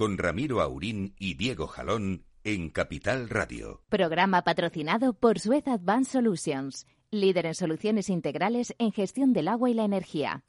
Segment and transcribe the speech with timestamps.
[0.00, 3.82] con Ramiro Aurín y Diego Jalón en Capital Radio.
[3.90, 9.74] Programa patrocinado por Suez Advanced Solutions, líder en soluciones integrales en gestión del agua y
[9.74, 10.42] la energía.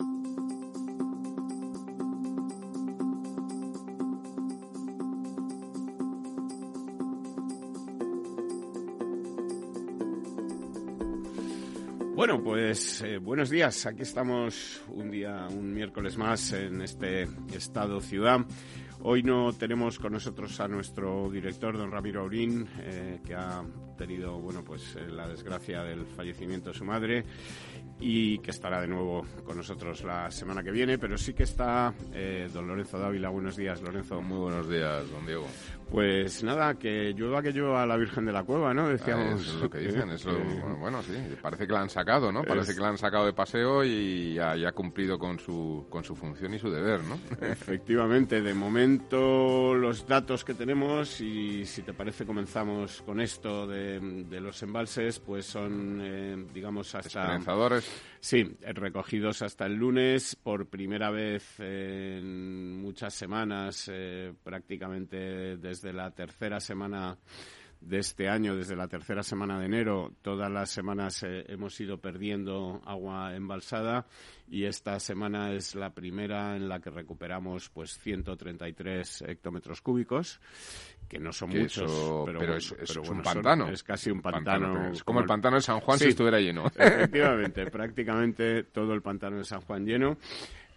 [12.15, 13.85] Bueno, pues eh, buenos días.
[13.87, 18.45] Aquí estamos un día, un miércoles más en este estado ciudad.
[19.03, 23.63] Hoy no tenemos con nosotros a nuestro director, don Ramiro Aurín, eh, que ha
[24.01, 27.23] tenido bueno, pues, eh, la desgracia del fallecimiento de su madre
[27.99, 31.93] y que estará de nuevo con nosotros la semana que viene, pero sí que está
[32.11, 33.29] eh, don Lorenzo Dávila.
[33.29, 34.19] Buenos días, Lorenzo.
[34.19, 35.45] Muy buenos días, don Diego.
[35.91, 38.87] Pues nada, que llueva que llueva la Virgen de la Cueva, ¿no?
[38.87, 39.45] Decíamos.
[39.45, 40.39] es lo que dicen, es lo,
[40.79, 42.43] bueno, sí, parece que la han sacado, ¿no?
[42.43, 46.15] Parece que la han sacado de paseo y ya, ha cumplido con su, con su
[46.15, 47.19] función y su deber, ¿no?
[47.45, 53.90] Efectivamente, de momento los datos que tenemos y si te parece comenzamos con esto de,
[53.99, 57.35] los embalses, pues son, eh, digamos, hasta...
[58.19, 66.11] Sí, recogidos hasta el lunes por primera vez en muchas semanas, eh, prácticamente desde la
[66.11, 67.17] tercera semana
[67.81, 71.99] de este año, desde la tercera semana de enero, todas las semanas eh, hemos ido
[71.99, 74.05] perdiendo agua embalsada
[74.47, 80.39] y esta semana es la primera en la que recuperamos pues 133 hectómetros cúbicos
[81.11, 81.91] que no son muchos,
[82.25, 83.67] pero, es, un pantano.
[83.67, 84.93] es casi un pantano.
[84.93, 86.67] es como el, pantano de San Juan si estuviera lleno.
[86.77, 90.17] Efectivamente, prácticamente todo el pantano de San Juan lleno.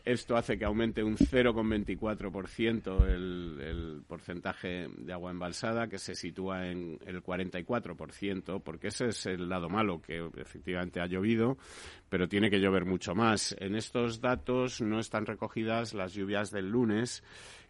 [0.04, 6.66] Esto hace que aumente un 0,24% el, el porcentaje de agua embalsada, que se sitúa
[6.66, 11.56] en el 44%, porque ese es el lado malo, que efectivamente ha llovido,
[12.10, 13.54] pero tiene que llover mucho más.
[13.60, 17.22] En estos datos no están recogidas las lluvias del lunes,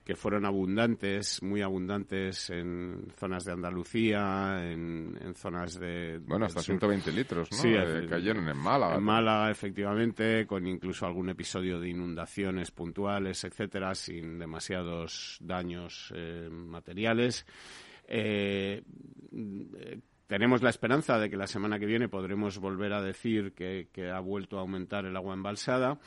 [0.05, 6.19] que fueron abundantes, muy abundantes en zonas de Andalucía, en, zonas de...
[6.19, 7.57] Bueno, hasta 120 litros, ¿no?
[7.57, 8.97] Sí, eh, cayeron en Málaga.
[8.97, 16.51] En Málaga, efectivamente, con incluso algún episodio de inundaciones puntuales, etcétera, sin demasiados daños eh,
[16.51, 17.47] materiales.
[18.07, 18.83] Eh,
[20.27, 24.21] tenemos la esperanza de que la semana que viene podremos volver a decir que ha
[24.21, 25.99] vuelto a aumentar el agua embalsada.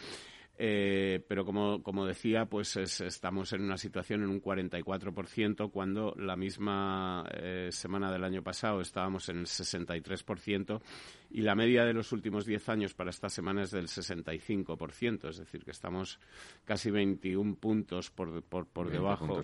[0.60, 6.36] Eh, pero como, como decía, pues estamos en una situación en un 44% cuando la
[6.36, 10.82] misma eh, semana del año pasado estábamos en el 63%
[11.30, 15.38] y la media de los últimos 10 años para esta semana es del 65%, es
[15.38, 16.20] decir, que estamos
[16.66, 19.44] casi 21 puntos por, por, por debajo,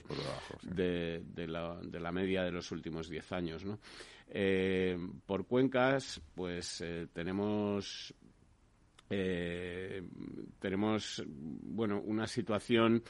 [0.64, 3.66] de, de, la, de, la, media de los últimos 10 años.
[3.66, 3.78] ¿no?
[4.30, 4.98] Eh,
[5.28, 8.16] por cuencas, pues tenemos
[9.16, 10.04] eh,
[10.60, 13.04] tenemos bueno una situación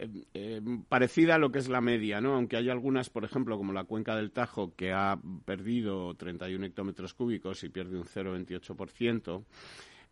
[0.00, 2.34] eh, eh, parecida a lo que es la media, ¿no?
[2.34, 7.12] Aunque hay algunas, por ejemplo, como la cuenca del Tajo, que ha perdido 31 hectómetros
[7.12, 9.44] cúbicos y pierde un 0,28%.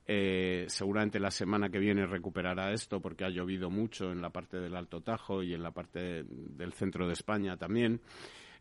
[0.06, 4.58] Eh, seguramente la semana que viene recuperará esto porque ha llovido mucho en la parte
[4.58, 8.00] del Alto Tajo y en la parte del centro de España también.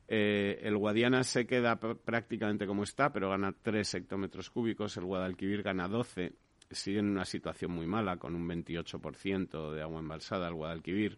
[0.09, 4.95] El Guadiana se queda prácticamente como está, pero gana 3 hectómetros cúbicos.
[4.95, 6.33] El Guadalquivir gana 12
[6.71, 11.17] sigue en una situación muy mala, con un 28% de agua embalsada al Guadalquivir.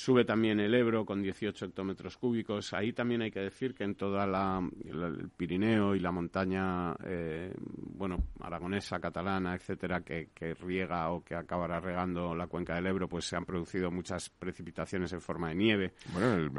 [0.00, 2.72] Sube también el Ebro con 18 hectómetros cúbicos.
[2.72, 7.52] Ahí también hay que decir que en toda la, el Pirineo y la montaña, eh,
[7.58, 13.26] bueno, aragonesa, catalana, etcétera, que, riega o que acabará regando la cuenca del Ebro, pues
[13.26, 15.92] se han producido muchas precipitaciones en forma de nieve.
[16.14, 16.50] Bueno,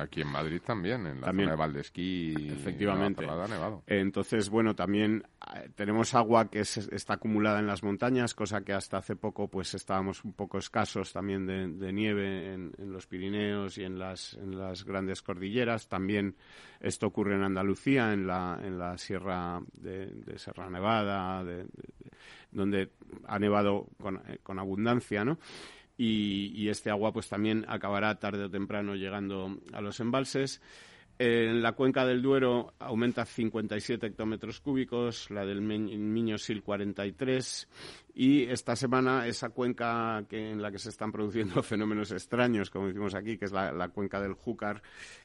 [0.00, 2.34] aquí en Madrid también, en la zona de Valdesquí.
[2.34, 3.26] Efectivamente.
[3.26, 3.82] nevado.
[3.88, 5.22] Entonces, bueno, también
[5.54, 9.74] eh, tenemos agua que está acumulada en las montañas, cosa que hasta hace poco pues
[9.74, 14.34] estábamos un poco escasos también de, de nieve en, en, los Pirineos y en las,
[14.34, 15.88] en las grandes cordilleras.
[15.88, 16.36] También
[16.80, 21.44] esto ocurre en Andalucía, en la, en la sierra de, de Serra Nevada,
[22.50, 22.90] donde
[23.26, 25.38] ha nevado con, eh, con abundancia, ¿no?
[25.96, 30.62] Y, y, este agua pues también acabará tarde o temprano llegando a los embalses.
[31.22, 37.68] En la cuenca del Duero aumenta 57 hectómetros cúbicos, la del Miño Sil 43
[38.14, 42.86] y esta semana esa cuenca que, en la que se están produciendo fenómenos extraños, como
[42.86, 44.80] decimos aquí, que es la cuenca del Júcar,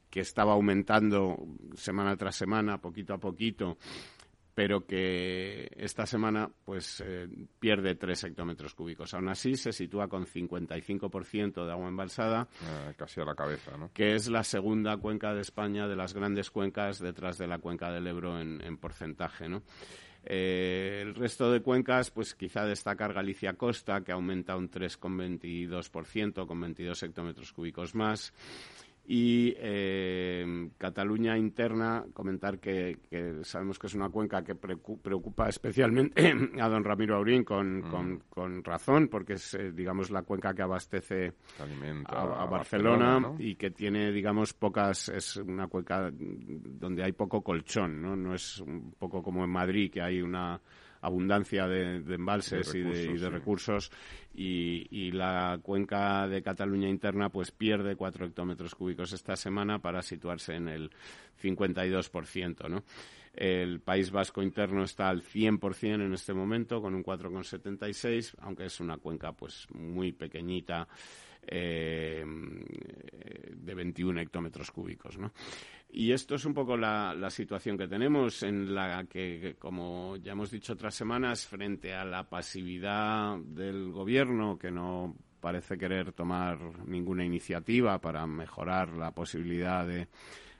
[0.10, 1.38] que estaba aumentando
[1.76, 3.78] semana tras semana, poquito a poquito,
[4.56, 7.28] pero que esta semana pues eh,
[7.60, 9.14] pierde 3 hectómetros cúbicos.
[9.14, 12.48] Aún así se sitúa con 55% de agua embalsada.
[12.64, 13.92] Ah, casi a la cabeza, ¿no?
[13.94, 17.92] Que es la segunda cuenca de España de las grandes cuencas detrás de la cuenca
[17.92, 19.62] del Ebro en, porcentaje, ¿no?
[20.24, 26.62] Eh, el resto de cuencas, pues quizá destacar Galicia Costa, que aumenta un 3,22%, con
[26.62, 28.34] 22 hectómetros cúbicos más.
[29.08, 32.98] Y eh, Cataluña interna, comentar que,
[33.44, 38.22] sabemos que es una cuenca que preocupa especialmente a don Ramiro Aurín con, mm.
[38.30, 41.34] con, razón, porque es, eh, digamos, la cuenca que abastece
[42.06, 48.16] a, Barcelona, y que tiene, digamos, pocas, es una cuenca donde hay poco colchón, ¿no?
[48.16, 50.60] No es un poco como en Madrid, que hay una
[51.06, 53.92] abundancia de, embalses y de, recursos
[54.34, 60.56] y, la cuenca de Cataluña interna pues pierde cuatro hectómetros cúbicos esta semana para situarse
[60.56, 60.92] en el
[61.42, 62.84] 52%, ¿no?
[63.34, 68.80] El País Vasco interno está al 100% en este momento con un 4,76, aunque es
[68.80, 70.88] una cuenca pues muy pequeñita
[71.48, 75.32] eh, de 21 hectómetros cúbicos, ¿no?
[75.90, 80.52] Y esto es un poco la, situación que tenemos, en la que, como ya hemos
[80.52, 87.24] dicho otras semanas, frente a la pasividad del Gobierno, que no parece querer tomar ninguna
[87.24, 90.10] iniciativa para mejorar la posibilidad de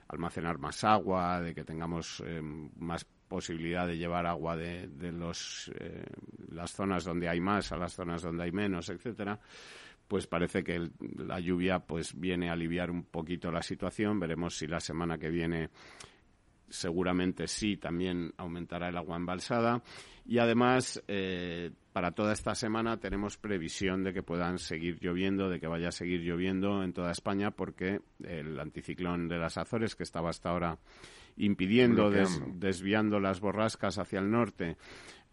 [0.08, 6.06] almacenar más agua, de que tengamos eh, más posibilidad de llevar agua de, eh,
[6.52, 9.38] las zonas donde hay más a las zonas donde hay menos, etcétera
[10.08, 14.20] pues parece que la lluvia pues viene a aliviar un poquito la situación.
[14.20, 15.70] Veremos si la semana que viene
[16.70, 19.84] seguramente sí también aumentará el agua embalsada
[20.26, 25.60] y además eh, para toda esta semana tenemos previsión de que puedan seguir lloviendo, de
[25.60, 30.04] que vaya a seguir lloviendo en toda España porque el anticiclón de las Azores que
[30.04, 30.80] estaba hasta ahora
[31.38, 32.10] impidiendo,
[32.54, 34.78] desviando las borrascas hacia el norte,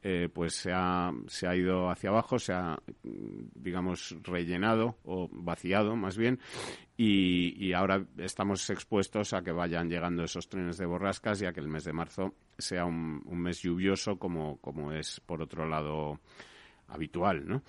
[0.03, 5.95] eh, pues se ha, se ha ido hacia abajo, se ha, digamos, rellenado o vaciado
[5.95, 6.41] más bien,
[6.97, 11.61] y, ahora estamos expuestos a que vayan llegando esos trenes de borrascas y a que
[11.61, 16.21] el mes de marzo sea un, mes lluvioso como, como es, por otro lado,
[16.89, 17.63] habitual, ¿no?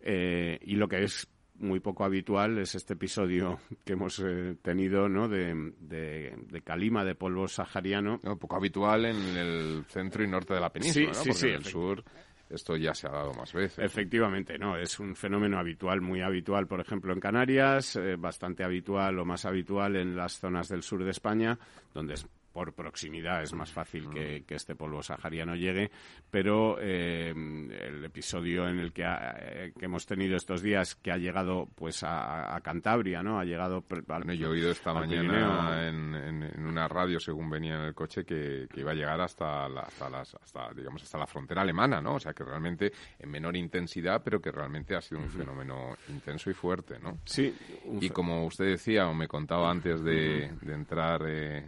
[0.00, 5.08] Eh, y lo que es muy poco habitual es este episodio que hemos eh, tenido
[5.08, 5.28] ¿no?
[5.28, 8.20] de, de, calima, de polvo sahariano.
[8.38, 12.04] poco habitual en el centro y norte de la península, sí, sí, en el sur
[12.48, 13.78] esto ya se ha dado más veces.
[13.84, 19.18] Efectivamente, no, es un fenómeno habitual, muy habitual, por ejemplo, en Canarias, eh, bastante habitual
[19.18, 21.58] o más habitual en las zonas del sur de España,
[21.92, 22.26] donde es
[22.56, 25.90] por proximidad es más fácil que, este polvo sahariano llegue,
[26.30, 31.18] pero eh, el episodio en el que, eh, que, hemos tenido estos días, que ha
[31.18, 33.38] llegado pues a, Cantabria, ¿no?
[33.38, 33.84] Ha llegado...
[34.06, 38.66] Bueno, yo he oído esta mañana en, una radio, según venía en el coche, que,
[38.74, 42.14] iba a llegar hasta la, hasta, las, hasta, digamos, hasta la frontera alemana, ¿no?
[42.14, 46.48] O sea, que realmente en menor intensidad, pero que realmente ha sido un fenómeno intenso
[46.48, 47.18] y fuerte, ¿no?
[47.26, 47.54] Sí.
[48.00, 51.20] Y como usted decía, o me contaba antes de, entrar...
[51.26, 51.66] Eh,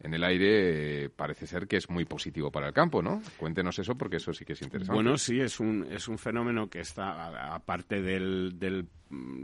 [0.00, 3.22] en, el aire eh, parece ser que es muy positivo para el campo, ¿no?
[3.36, 4.94] Cuéntenos eso porque eso sí que es interesante.
[4.94, 8.88] Bueno, sí, es un, es un fenómeno que está, aparte del, del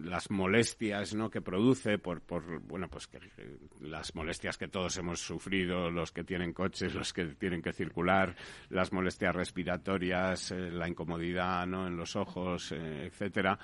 [0.02, 1.30] las molestias ¿no?
[1.30, 3.18] que produce por, por bueno pues que,
[3.80, 8.34] las molestias que todos hemos sufrido los que tienen coches los que tienen que circular
[8.70, 11.86] las molestias respiratorias eh, la incomodidad ¿no?
[11.86, 13.58] en los ojos eh, etcétera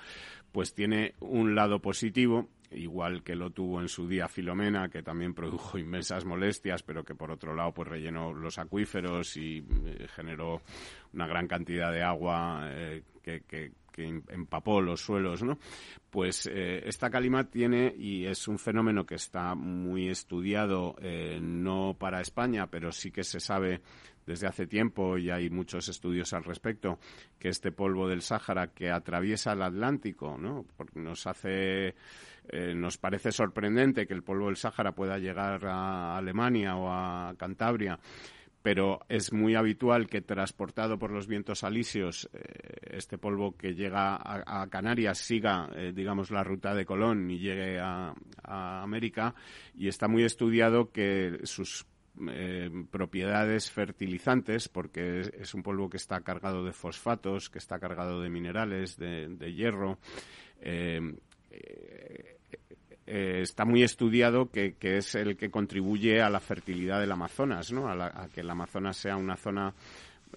[0.51, 5.33] pues tiene un lado positivo igual que lo tuvo en su día Filomena, que también
[5.33, 10.61] produjo inmensas molestias, pero que por otro lado pues rellenó los acuíferos y eh, generó
[11.13, 15.57] una gran cantidad de agua eh, que, empapó los suelos, ¿no?
[16.09, 20.97] Pues eh, esta calima tiene, y es un fenómeno que está muy estudiado,
[21.39, 23.79] no para España, pero sí que se sabe
[24.25, 26.99] desde hace tiempo y hay muchos estudios al respecto,
[27.39, 30.65] que este polvo del Sáhara que atraviesa el Atlántico, ¿no?
[30.95, 31.95] nos hace
[32.49, 37.35] eh, nos parece sorprendente que el polvo del Sáhara pueda llegar a Alemania o a
[37.37, 37.99] Cantabria,
[38.65, 44.19] pero es muy habitual que transportado por los vientos alisios eh, este polvo que llega
[44.19, 49.35] a, Canarias siga, eh, digamos, la ruta de Colón y llegue a, América.
[49.75, 51.85] Y está muy estudiado que sus
[52.27, 58.19] eh, propiedades fertilizantes, porque es, un polvo que está cargado de fosfatos, que está cargado
[58.19, 59.99] de minerales, de, hierro,
[63.07, 67.87] eh, está muy estudiado que, es el que contribuye a la fertilidad del Amazonas, ¿no?
[67.89, 69.73] a que el Amazonas sea una zona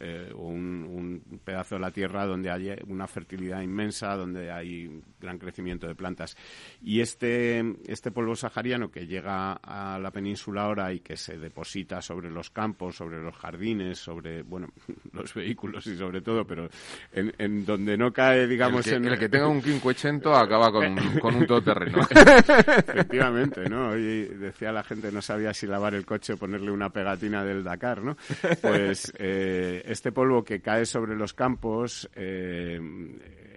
[0.01, 5.87] eh, un, pedazo de la tierra donde hay una fertilidad inmensa, donde hay gran crecimiento
[5.87, 6.37] de plantas.
[6.83, 12.03] Y este, este polvo sahariano que llega a la península ahora y que se deposita
[12.03, 14.69] sobre los campos, sobre los jardines, sobre, bueno,
[15.13, 16.69] los vehículos y sobre todo, pero
[17.13, 18.87] en, donde no cae, digamos...
[18.87, 19.13] El que, en...
[19.13, 22.01] el que tenga un 580 acaba con, con un todoterreno.
[22.01, 23.91] Efectivamente, ¿no?
[23.91, 27.65] Hoy decía la gente no sabía si lavar el coche o ponerle una pegatina del
[27.65, 28.17] Dakar, ¿no?
[28.61, 32.79] Pues eh, este polvo que cae sobre los campos eh,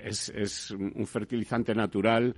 [0.02, 2.36] es, un fertilizante natural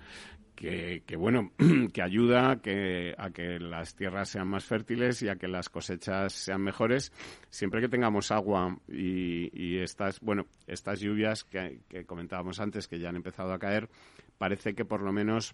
[0.56, 1.52] que, bueno,
[1.94, 6.62] que ayuda a que, las tierras sean más fértiles y a que las cosechas sean
[6.62, 7.12] mejores,
[7.50, 13.18] siempre que tengamos agua y, estas, bueno, estas lluvias que, comentábamos antes, que ya han
[13.18, 13.90] empezado a caer,
[14.38, 15.54] parece que por lo menos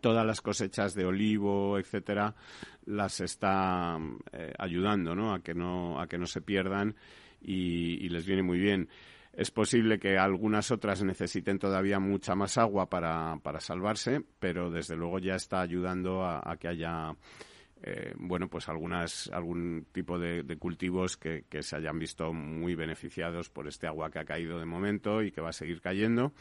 [0.00, 2.34] todas las cosechas de olivo, etcétera,
[2.86, 3.98] las está
[4.32, 5.34] eh, ayudando, ¿no?
[5.34, 6.96] A que no, a que no se pierdan
[7.42, 8.88] y, les viene muy bien.
[9.32, 14.96] Es posible que algunas otras necesiten todavía mucha más agua para, para salvarse, pero desde
[14.96, 17.16] luego ya está ayudando a, que haya
[17.82, 23.48] eh, bueno, pues algunas, algún tipo de, cultivos que, que, se hayan visto muy beneficiados
[23.48, 26.32] por este agua que ha caído de momento y que va a seguir cayendo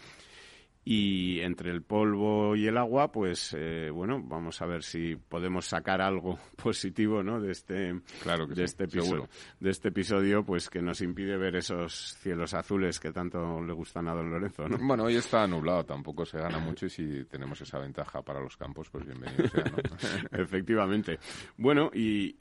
[0.84, 5.66] y entre el polvo y el agua, pues eh, bueno, vamos a ver si podemos
[5.68, 7.40] sacar algo positivo, ¿no?
[7.40, 12.18] De este, claro de este episodio, de este episodio, pues que nos impide ver esos
[12.20, 14.78] cielos azules que tanto le gustan a Don Lorenzo, ¿no?
[14.80, 18.58] Bueno, hoy está nublado, tampoco se gana mucho y si tenemos esa ventaja para los
[18.58, 19.78] campos, pues bienvenido sea, ¿no?
[20.42, 21.20] Efectivamente.
[21.58, 22.32] Bueno, y,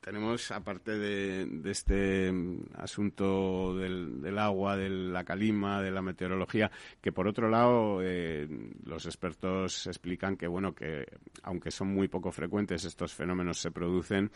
[0.00, 2.32] tenemos aparte de, de este
[2.76, 8.46] asunto del, del agua, de la calima, de la meteorología, que por otro lado eh,
[8.84, 11.06] los expertos explican que, bueno, que
[11.42, 14.30] aunque son muy poco frecuentes, estos fenómenos se producen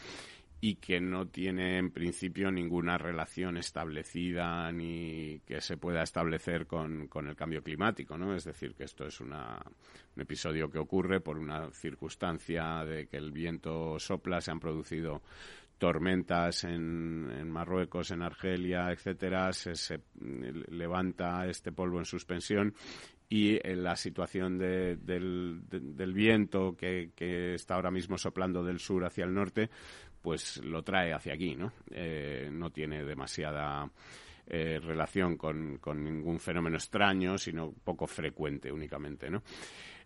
[0.60, 7.08] y que no tiene en principio ninguna relación establecida ni que se pueda establecer con,
[7.14, 8.34] el cambio climático, ¿no?
[8.34, 9.62] Es decir, que esto es una,
[10.16, 15.22] un episodio que ocurre por una circunstancia de que el viento sopla, se han producido
[15.78, 20.00] tormentas en, en Marruecos, en Argelia, etcétera, se,
[20.70, 22.74] levanta este polvo en suspensión
[23.28, 29.04] y en la situación del, del, viento que, que, está ahora mismo soplando del sur
[29.04, 29.68] hacia el norte,
[30.22, 31.72] pues lo trae hacia aquí, ¿no?
[31.90, 33.90] Eh, no tiene demasiada
[34.46, 39.42] eh, relación con, con, ningún fenómeno extraño, sino poco frecuente únicamente, ¿no?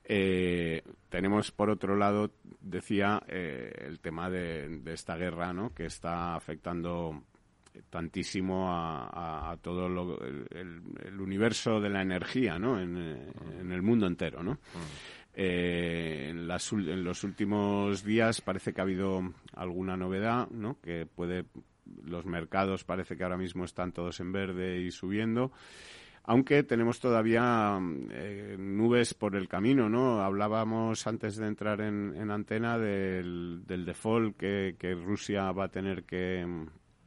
[0.05, 5.73] Eh, tenemos, por otro lado, decía, el tema de, de, esta guerra, ¿no?
[5.73, 7.23] Que está afectando
[7.89, 12.81] tantísimo a, todo el, universo de la energía, ¿no?
[12.81, 14.59] En, el mundo entero, ¿no?
[15.35, 20.81] Eh, en, los últimos días parece que ha habido alguna novedad, ¿no?
[20.81, 21.45] Que puede
[22.05, 25.53] los mercados parece que ahora mismo están todos en verde y subiendo
[26.25, 30.23] aunque tenemos todavía eh, nubes por el camino, ¿no?
[30.23, 36.47] Hablábamos antes de entrar en, antena del, default que, Rusia va a tener que,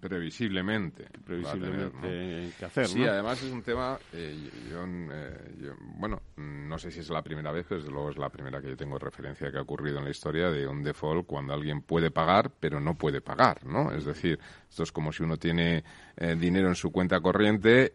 [0.07, 1.07] Previsiblemente.
[1.25, 6.99] Previsiblemente que hacer, Sí, además es un tema, eh, eh, yo, bueno, no sé si
[6.99, 9.57] es la primera vez, pero desde luego es la primera que yo tengo referencia que
[9.57, 13.19] ha ocurrido en la historia de un default cuando alguien puede pagar, pero no puede
[13.19, 13.91] pagar, ¿no?
[13.91, 15.83] Es decir, esto es como si uno tiene
[16.17, 17.91] eh, dinero en su cuenta corriente,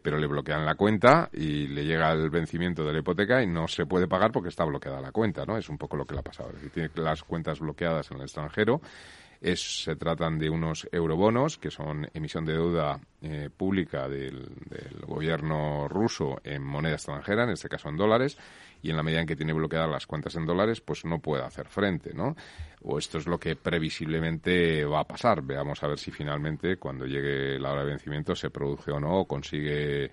[0.00, 3.66] pero le bloquean la cuenta y le llega el vencimiento de la hipoteca y no
[3.66, 5.56] se puede pagar porque está bloqueada la cuenta, ¿no?
[5.56, 6.52] Es un poco lo que le ha pasado.
[6.62, 8.80] Si tiene las cuentas bloqueadas en el extranjero
[9.40, 14.48] es, se tratan de unos eurobonos, que son emisión de deuda eh, pública del,
[15.06, 18.36] gobierno ruso en moneda extranjera, en este caso en dólares,
[18.82, 21.42] y en la medida en que tiene bloqueadas las cuentas en dólares, pues no puede
[21.42, 22.36] hacer frente, ¿no?
[22.82, 25.42] O esto es lo que previsiblemente va a pasar.
[25.42, 29.20] Veamos a ver si finalmente, cuando llegue la hora de vencimiento, se produce o no,
[29.20, 30.10] o consigue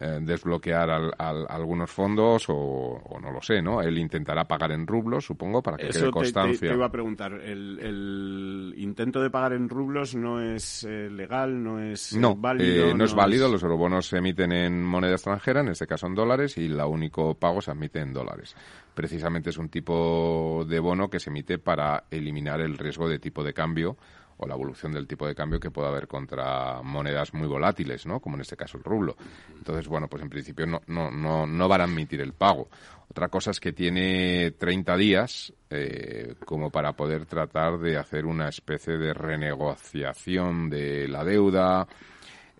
[0.00, 3.82] eh, desbloquear algunos fondos o, no lo sé, ¿no?
[3.82, 6.60] Él intentará pagar en rublos, supongo, para que quede constancia.
[6.60, 11.60] Te, te, iba a preguntar, ¿el, intento de pagar en rublos no es eh, legal,
[11.60, 12.90] no es no, válido?
[12.90, 16.14] Eh, no, es válido, los eurobonos se emiten en moneda extranjera, en este caso en
[16.14, 18.54] dólares, y el único pago se admite en dólares.
[18.94, 23.42] Precisamente es un tipo de bono que se emite para eliminar el riesgo de tipo
[23.42, 23.96] de cambio
[24.38, 28.20] o la evolución del tipo de cambio que pueda haber contra monedas muy volátiles, ¿no?
[28.20, 29.16] Como en este caso el rublo.
[29.56, 32.68] Entonces, bueno, pues en principio no, no, no, no van a admitir el pago.
[33.10, 38.48] Otra cosa es que tiene 30 días eh, como para poder tratar de hacer una
[38.48, 41.86] especie de renegociación de la deuda,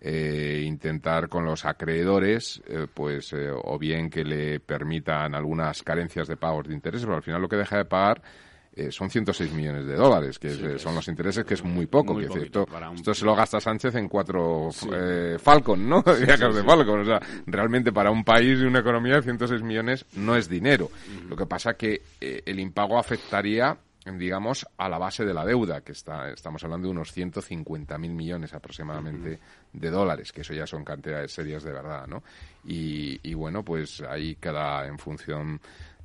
[0.01, 6.27] eh, intentar con los acreedores, eh, pues, eh, o bien que le permitan algunas carencias
[6.27, 8.21] de pagos de intereses, pero al final lo que deja de pagar
[8.79, 12.15] eh, son 106 millones de dólares, que son los intereses, que es muy poco.
[12.15, 16.01] que esto, esto se lo gasta Sánchez en cuatro eh, Falcon, ¿no?
[16.25, 17.01] Viajes de Falcon.
[17.01, 20.89] O sea, realmente para un país y una economía 106 millones no es dinero.
[21.27, 23.77] Lo que pasa que eh, el impago afectaría
[24.17, 28.53] digamos, a la base de la deuda, que está, estamos hablando de unos 150.000 millones
[28.53, 29.39] aproximadamente
[29.73, 32.23] de dólares, que eso ya son cantidades serias de verdad, ¿no?
[32.65, 35.59] Y, y bueno, pues ahí cada, en función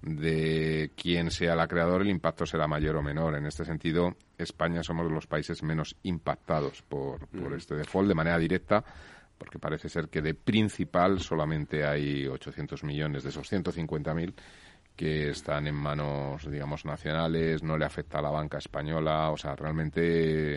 [0.05, 3.37] de quién sea el creador, el impacto será mayor o menor.
[3.37, 7.57] En este sentido, España somos los países menos impactados por, por mm.
[7.57, 8.85] este default de manera directa,
[9.39, 14.35] porque parece ser que de principal solamente hay 800 millones de esos 150.000
[14.97, 19.57] que están en manos, digamos, nacionales, no le afecta a la banca española, o sea,
[19.57, 20.57] realmente,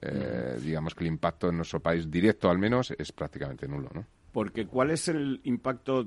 [0.00, 0.62] eh, mm.
[0.62, 4.04] digamos que el impacto en nuestro país, directo al menos, es prácticamente nulo, ¿no?
[4.32, 6.06] Porque ¿cuál es el impacto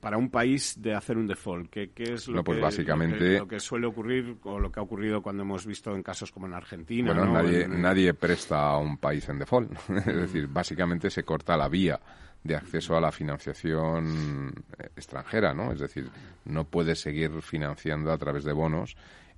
[0.00, 1.70] para un país de hacer un default?
[1.70, 5.22] ¿Qué, es lo, pues que, básicamente, lo, que, suele ocurrir o lo que ha ocurrido
[5.22, 7.14] cuando hemos visto en casos como en Argentina?
[7.14, 9.72] Bueno, nadie, nadie presta a un país en default.
[10.06, 12.00] es decir, básicamente se corta la vía
[12.44, 14.52] de acceso a la financiación
[14.96, 15.72] extranjera, ¿no?
[15.72, 16.08] Es decir,
[16.44, 18.96] no puede seguir financiando a través de bonos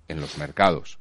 [0.09, 0.99] en los mercados.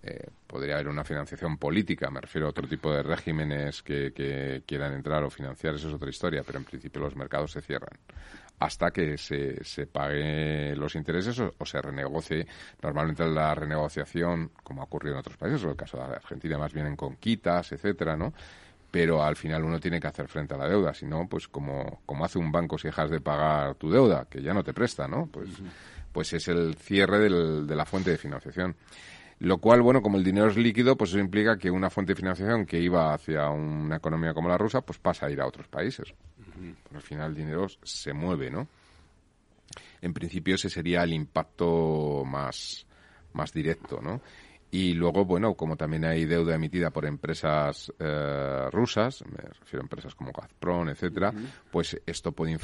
[0.00, 4.94] Eh, podría haber una financiación política, me refiero a otro tipo de regímenes que, quieran
[4.94, 7.98] entrar o financiar, eso es otra historia, pero en principio los mercados se cierran
[8.60, 12.44] hasta que se, se pague los intereses o, se renegocie.
[12.82, 16.72] Normalmente la renegociación, como ha ocurrido en otros países, o el caso de Argentina, más
[16.72, 18.32] bien en conquitas, etcétera, ¿no?
[18.90, 22.00] Pero al final uno tiene que hacer frente a la deuda, si no, pues como,
[22.06, 25.06] como hace un banco si dejas de pagar tu deuda, que ya no te presta,
[25.06, 25.26] ¿no?
[25.26, 25.50] Pues,
[26.12, 28.76] pues es el cierre de la fuente de financiación.
[29.40, 32.16] Lo cual, bueno, como el dinero es líquido, pues eso implica que una fuente de
[32.16, 35.68] financiación que iba hacia una economía como la rusa, pues pasa a ir a otros
[35.68, 36.12] países.
[36.92, 38.66] al final el dinero se mueve, ¿no?
[40.00, 42.84] En principio ese sería el impacto más,
[43.32, 44.20] más directo, ¿no?
[44.70, 49.84] Y luego, bueno, como también hay deuda emitida por empresas eh, rusas, me refiero a
[49.84, 51.32] empresas como Gazprom, etcétera,
[51.70, 52.58] pues esto puede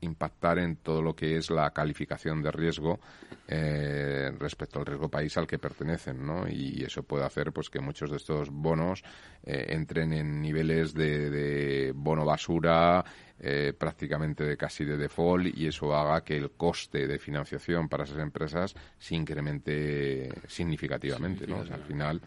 [0.00, 3.00] impactar en todo lo que es la calificación de riesgo
[3.48, 6.46] eh, respecto al riesgo país al que pertenecen, ¿no?
[6.46, 9.02] Y eso puede hacer, pues, que muchos de estos bonos
[9.44, 13.02] eh, entren en niveles de, de bono basura,
[13.46, 18.04] eh, prácticamente de casi de default y eso haga que el coste de financiación para
[18.04, 21.46] esas empresas se incremente significativamente.
[21.46, 21.58] ¿no?
[21.58, 22.22] al final,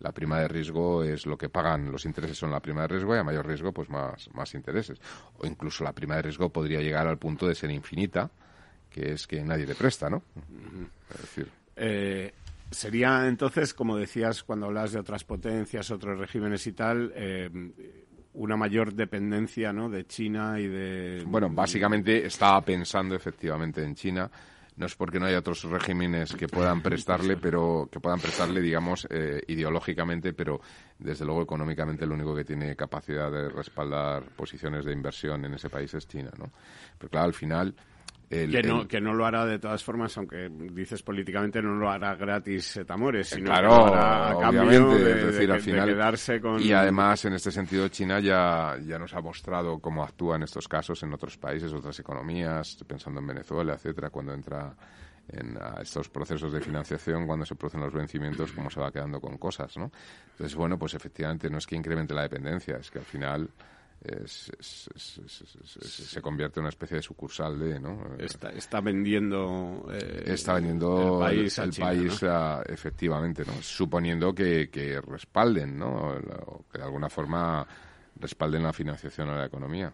[0.00, 3.14] la prima de riesgo es lo que pagan los intereses son la prima de riesgo
[3.14, 4.98] y a mayor riesgo pues más, más intereses.
[5.38, 8.28] O incluso la prima de riesgo podría llegar al punto de ser infinita,
[8.90, 10.24] que es que nadie le presta, ¿no?
[11.14, 11.48] Es decir...
[11.76, 12.34] Eh,
[12.72, 17.50] sería entonces, como decías cuando hablas de otras potencias, otros regímenes y tal, eh,
[18.36, 19.88] una mayor dependencia ¿no?
[19.88, 21.24] de China y de...
[21.26, 24.30] Bueno, básicamente estaba pensando efectivamente en China.
[24.76, 29.06] No es porque no haya otros regímenes que puedan prestarle, pero que puedan prestarle, digamos,
[29.10, 30.60] eh, ideológicamente, pero
[30.98, 35.70] desde luego económicamente lo único que tiene capacidad de respaldar posiciones de inversión en ese
[35.70, 36.52] país es China, ¿no?
[36.98, 37.74] Pero claro, al final
[38.28, 42.14] que, no, que no lo hará de todas formas, aunque dices políticamente no lo hará
[42.16, 46.60] gratis Tamores, sino claro, que lo hará a cambio de, decir, al final, quedarse con...
[46.60, 50.66] Y además, en este sentido, China ya, ya nos ha mostrado cómo actúa en estos
[50.66, 54.74] casos en otros países, otras economías, pensando en Venezuela, etcétera, cuando entra
[55.28, 59.38] en estos procesos de financiación, cuando se producen los vencimientos, cómo se va quedando con
[59.38, 59.90] cosas, ¿no?
[60.32, 63.50] Entonces, bueno, pues efectivamente no es que incremente la dependencia, es que al final
[64.16, 68.16] se convierte en una especie de sucursal de, ¿no?
[68.18, 72.20] Está, vendiendo, eh, está vendiendo el país, el, país
[72.66, 73.52] efectivamente, ¿no?
[73.62, 76.16] Suponiendo que, que respalden, ¿no?
[76.70, 77.66] que de alguna forma
[78.18, 79.92] respalden la financiación a la economía.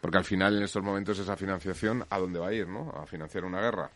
[0.00, 2.90] Porque al final, en estos momentos, esa financiación, ¿a dónde va a ir, no?
[2.90, 3.90] A financiar una guerra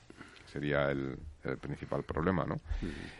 [0.50, 1.18] sería el,
[1.56, 2.60] principal problema, ¿no?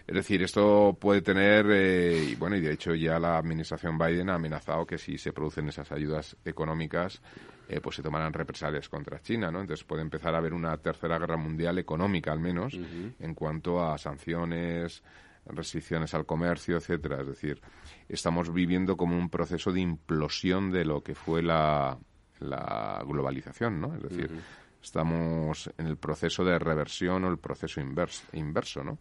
[0.07, 4.31] Es decir, esto puede tener, eh, y bueno, y de hecho ya la administración Biden
[4.31, 7.21] ha amenazado que si se producen esas ayudas económicas,
[7.69, 9.61] eh, pues se tomarán represalias contra China, ¿no?
[9.61, 13.99] Entonces puede empezar a haber una tercera guerra mundial económica, al menos, en cuanto a
[13.99, 15.03] sanciones,
[15.47, 17.21] restricciones al comercio, etcétera.
[17.21, 17.61] Es decir,
[18.09, 21.99] estamos viviendo como un proceso de implosión de lo que fue la,
[22.41, 23.95] la globalización, ¿no?
[23.95, 24.31] Es decir,
[24.83, 28.99] estamos en el proceso de reversión o el proceso inverso, inverso ¿no?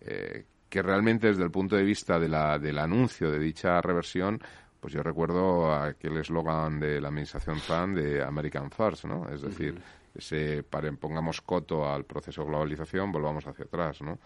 [0.00, 4.40] Eh, que realmente desde el punto de vista de la, del anuncio de dicha reversión,
[4.80, 9.28] pues yo recuerdo aquel eslogan de la administración Trump de American First, ¿no?
[9.28, 9.80] Es decir,
[10.14, 14.18] ese para, pongamos coto al proceso de globalización, volvamos hacia atrás, ¿no?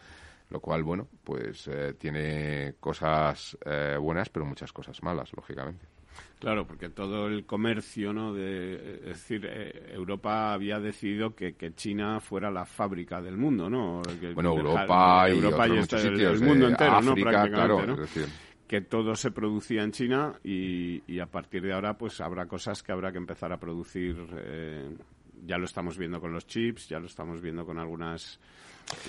[0.48, 5.84] Lo cual, bueno, pues eh, tiene cosas eh, buenas, pero muchas cosas malas, lógicamente.
[6.38, 8.34] Claro, porque todo el comercio, ¿no?
[8.34, 13.70] De, es decir, eh, Europa había decidido que, que, China fuera la fábrica del mundo,
[13.70, 14.02] ¿no?
[14.34, 17.14] bueno, Europa, y, Europa y este, sitios el, mundo entero, África, ¿no?
[17.14, 17.92] Prácticamente, claro, ¿no?
[17.94, 18.26] Es decir,
[18.66, 22.82] que todo se producía en China y, y, a partir de ahora pues habrá cosas
[22.82, 24.16] que habrá que empezar a producir.
[24.36, 24.90] Eh,
[25.44, 28.40] ya lo estamos viendo con los chips, ya lo estamos viendo con algunas...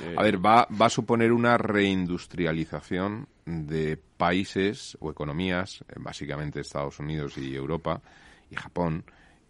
[0.01, 0.15] Eh...
[0.17, 7.37] A ver, va, va a suponer una reindustrialización de países o economías, básicamente Estados Unidos
[7.37, 8.01] y Europa
[8.49, 9.03] y Japón,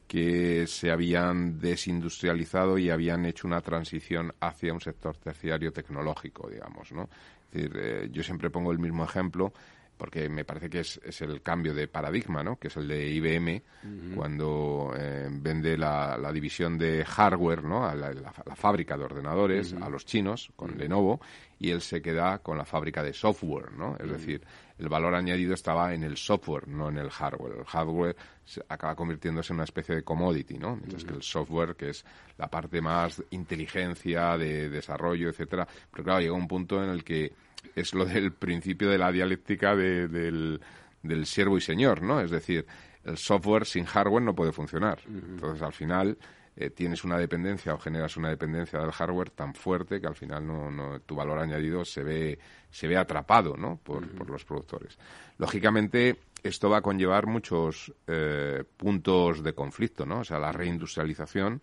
[0.07, 6.91] que se habían desindustrializado y habían hecho una transición hacia un sector terciario tecnológico, digamos,
[6.93, 7.09] ¿no?
[7.51, 9.53] Es decir, eh, yo siempre pongo el mismo ejemplo
[9.97, 12.57] porque me parece que es, es, el cambio de paradigma, ¿no?
[12.57, 14.15] que es el de IBM, uh -huh.
[14.15, 17.86] cuando eh, vende la, la, división de hardware, ¿no?
[17.86, 19.86] a la, la, la fábrica de ordenadores uh -huh.
[19.86, 20.77] a los chinos, con uh -huh.
[20.77, 21.19] Lenovo,
[21.60, 23.97] y él se queda con la fábrica de software, ¿no?
[23.97, 24.41] es decir,
[24.77, 27.57] el valor añadido estaba en el software, no en el hardware.
[27.57, 30.75] El hardware se acaba convirtiéndose en una especie de commodity, ¿no?
[30.75, 32.05] Mientras que el software, que es
[32.38, 37.33] la parte más inteligencia, de desarrollo, etcétera, pero claro, llega un punto en el que
[37.75, 40.59] es lo del principio de la dialéctica de, del,
[41.03, 42.19] del siervo y señor, ¿no?
[42.21, 42.65] Es decir,
[43.03, 44.99] el software sin hardware no puede funcionar.
[45.07, 45.29] Uh -huh.
[45.29, 46.17] Entonces, al final,
[46.55, 50.45] eh, tienes una dependencia o generas una dependencia del hardware tan fuerte que al final
[50.45, 52.39] no, no tu valor añadido se ve,
[52.69, 53.77] se ve atrapado, ¿no?
[53.77, 54.17] Por, uh -huh.
[54.17, 54.97] por los productores.
[55.37, 60.19] Lógicamente, esto va a conllevar muchos eh, puntos de conflicto, ¿no?
[60.19, 61.61] O sea, la reindustrialización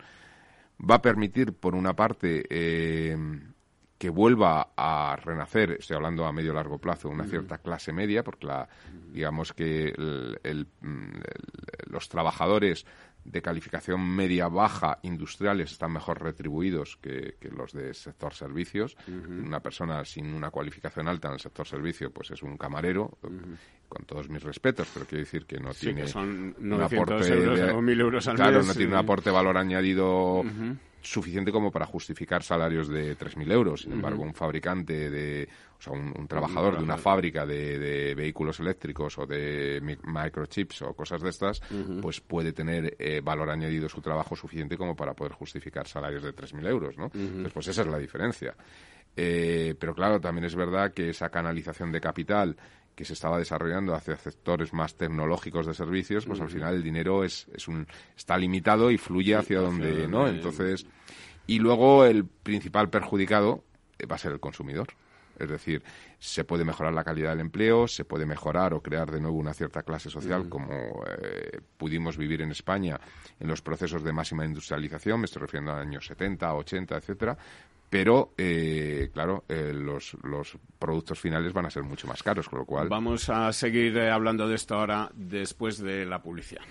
[0.79, 3.17] va a permitir, por una parte, eh,
[3.99, 8.47] que vuelva a renacer, estoy hablando a medio largo plazo, una cierta clase media, porque
[8.47, 8.69] la,
[9.13, 9.95] digamos que
[10.43, 10.67] el,
[11.87, 12.85] los trabajadores
[13.25, 18.97] de calificación media baja industriales están mejor retribuidos que, que los de sector servicios.
[19.09, 19.47] Uh -huh.
[19.47, 23.27] Una persona sin una cualificación alta en el sector servicio pues es un camarero, uh
[23.29, 23.57] -huh.
[23.89, 26.83] con todos mis respetos, pero quiero decir que no sí, tiene que son 900 un
[26.83, 28.67] aporte euros de, o 1000 euros al claro, mes.
[28.67, 33.53] no tiene un aporte valor añadido uh -huh suficiente como para justificar salarios de 3.000
[33.53, 33.83] euros.
[33.83, 34.29] Sin embargo, uh -huh.
[34.29, 36.79] un fabricante de, o sea, un, un trabajador uh -huh.
[36.79, 41.75] de una fábrica de, de, vehículos eléctricos o de microchips o cosas de estas, uh
[41.75, 42.01] -huh.
[42.01, 46.35] pues puede tener eh, valor añadido su trabajo suficiente como para poder justificar salarios de
[46.35, 47.11] 3.000 euros, ¿no?
[47.15, 48.55] Entonces, pues esa es la diferencia.
[49.17, 52.57] Eh, pero claro, también es verdad que esa canalización de capital
[52.95, 56.47] que se estaba desarrollando hacia sectores más tecnológicos de servicios, pues uh -huh.
[56.47, 60.29] al final el dinero es, es un, está limitado y fluye hacia donde, hacia ¿no?
[60.29, 60.87] Entonces,
[61.47, 63.65] y luego el principal perjudicado
[64.11, 64.89] va a ser el consumidor.
[65.39, 65.83] Es decir,
[66.19, 69.55] se puede mejorar la calidad del empleo, se puede mejorar o crear de nuevo una
[69.55, 70.49] cierta clase social, mm.
[70.49, 73.01] como eh, pudimos vivir en España
[73.39, 77.39] en los procesos de máxima industrialización, me estoy refiriendo a años 70, 80, etcétera,
[77.95, 82.59] pero eh, claro, eh, los, los, productos finales van a ser mucho más caros, con
[82.59, 82.89] lo cual...
[82.89, 86.63] Vamos a seguir eh, hablando de esto ahora después de la publicidad.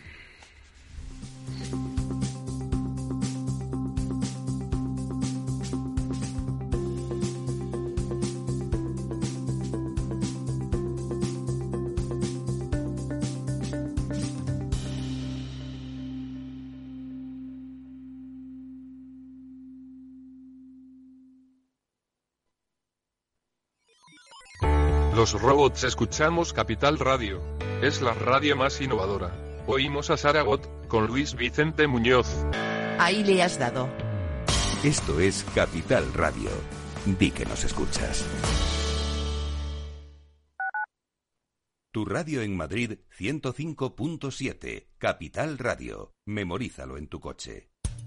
[25.24, 27.42] Los robots escuchamos Capital Radio.
[27.82, 29.34] Es la radio más innovadora.
[29.68, 32.28] Oímos a Saragot, con Luis Vicente Muñoz.
[33.00, 33.88] Ahí le has dado.
[34.84, 36.50] Esto es Capital Radio.
[37.06, 38.26] Di que nos escuchas.
[41.94, 44.90] Tu radio en Madrid 105.7.
[44.98, 46.12] Capital Radio.
[46.26, 47.73] Memorízalo en tu coche.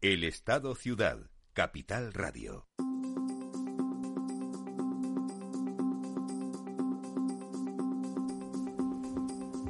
[0.00, 1.18] El Estado Ciudad,
[1.54, 2.68] Capital Radio.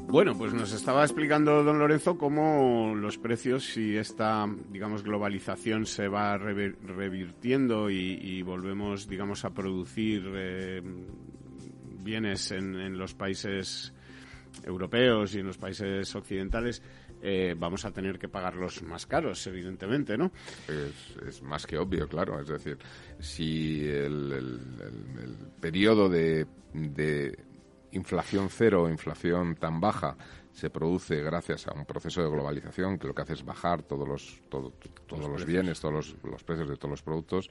[0.07, 6.09] Bueno, pues nos estaba explicando don Lorenzo cómo los precios, si esta, digamos, globalización se
[6.09, 10.83] va revirtiendo y, volvemos, digamos, a producir eh,
[12.03, 13.95] bienes en, los países
[14.62, 16.83] europeos y en los países occidentales,
[17.23, 20.31] eh, vamos a tener que pagarlos más caros, evidentemente, ¿no?
[21.27, 22.41] Es, más que obvio, claro.
[22.41, 22.79] Es decir,
[23.19, 24.61] si el,
[25.61, 26.47] periodo de
[27.93, 30.17] inflación cero o inflación tan baja
[30.59, 34.09] se produce gracias a un proceso de globalización que lo que hace es bajar todos
[34.09, 34.73] los, todos
[35.09, 37.49] los, bienes, todos los, precios de todos los productos,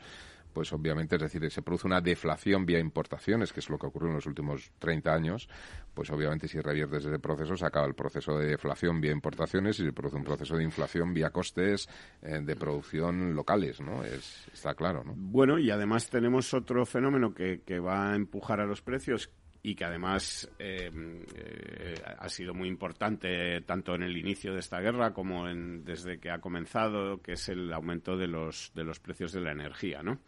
[0.58, 4.10] pues obviamente, es decir, se produce una deflación vía importaciones, que es lo que ocurrió
[4.10, 5.48] en los últimos 30 años,
[5.94, 9.86] pues obviamente si reviertes ese proceso se acaba el proceso de deflación vía importaciones y
[9.86, 11.88] se produce un proceso de inflación vía costes
[12.24, 14.04] eh, de producción locales, ¿no?
[14.04, 15.14] Es, está claro, ¿no?
[15.16, 19.30] Bueno, y además tenemos otro fenómeno que, que va a empujar a los precios,
[19.68, 20.90] y que además eh,
[21.36, 26.32] eh, ha sido muy importante tanto en el inicio de esta guerra como desde que
[26.32, 30.20] ha comenzado, que es el aumento de los, de los precios de la energía, ¿no?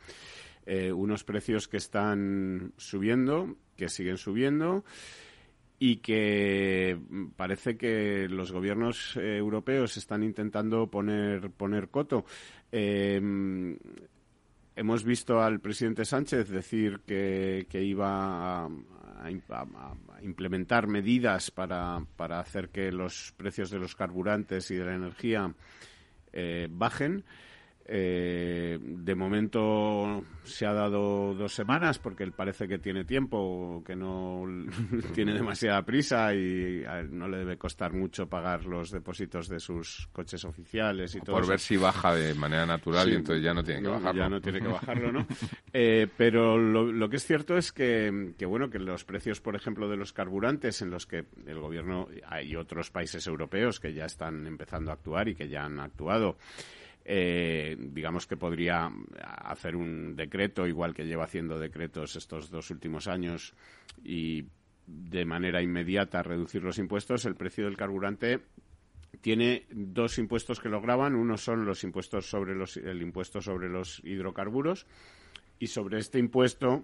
[0.66, 4.84] Eh, unos precios que están subiendo, que siguen subiendo
[5.80, 7.00] y que
[7.38, 12.26] parece que los gobiernos europeos están intentando poner, poner coto.
[14.76, 18.70] hemos visto al presidente Sánchez decir que, que iba a,
[19.20, 24.96] a, implementar medidas para, para, hacer que los precios de los carburantes y de la
[24.96, 25.54] energía
[26.34, 27.24] eh, bajen.
[27.92, 33.96] Eh, de momento se ha dado dos semanas porque él parece que tiene tiempo, que
[33.96, 34.44] no
[35.16, 40.46] tiene demasiada prisa y no le debe costar mucho pagar los depósitos de sus coches
[40.46, 41.38] oficiales y todo.
[41.38, 44.22] Por ver si baja de manera natural y entonces ya no tiene que bajarlo.
[44.22, 45.26] Ya no tiene que bajarlo, ¿no?
[45.72, 49.88] Eh, pero lo, que es cierto es que, que, bueno, que los precios, por ejemplo,
[49.88, 54.48] de los carburantes en los que el gobierno hay otros países europeos que ya están
[54.48, 56.38] empezando a actuar y que ya han actuado
[57.12, 58.92] eh, digamos que podría
[59.24, 63.56] hacer un decreto, igual que lleva haciendo decretos estos dos últimos años,
[64.04, 64.46] y
[64.86, 68.42] de manera inmediata reducir los impuestos, el precio del carburante
[69.22, 71.16] tiene dos impuestos que lo graban.
[71.16, 74.86] Uno son los impuestos sobre los, el impuesto sobre los hidrocarburos
[75.58, 76.84] y sobre este impuesto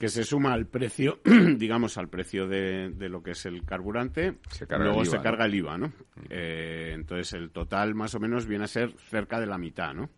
[0.00, 1.20] que se suma al precio,
[1.58, 4.38] digamos, al precio de, lo que es el carburante,
[4.70, 5.92] luego se carga el IVA, ¿no?
[6.30, 10.08] Eh, entonces el total más o menos viene a ser cerca de la mitad, ¿no?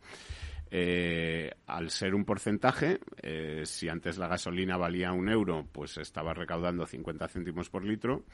[0.70, 6.32] Eh, al ser un porcentaje, eh, si antes la gasolina valía un euro, pues estaba
[6.32, 8.24] recaudando 50 céntimos por litro.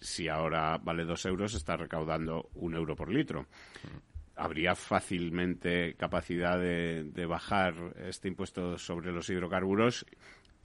[0.00, 3.46] Si ahora vale dos euros, está recaudando un euro por litro.
[4.34, 7.74] Habría fácilmente capacidad de bajar
[8.04, 10.04] este impuesto sobre los hidrocarburos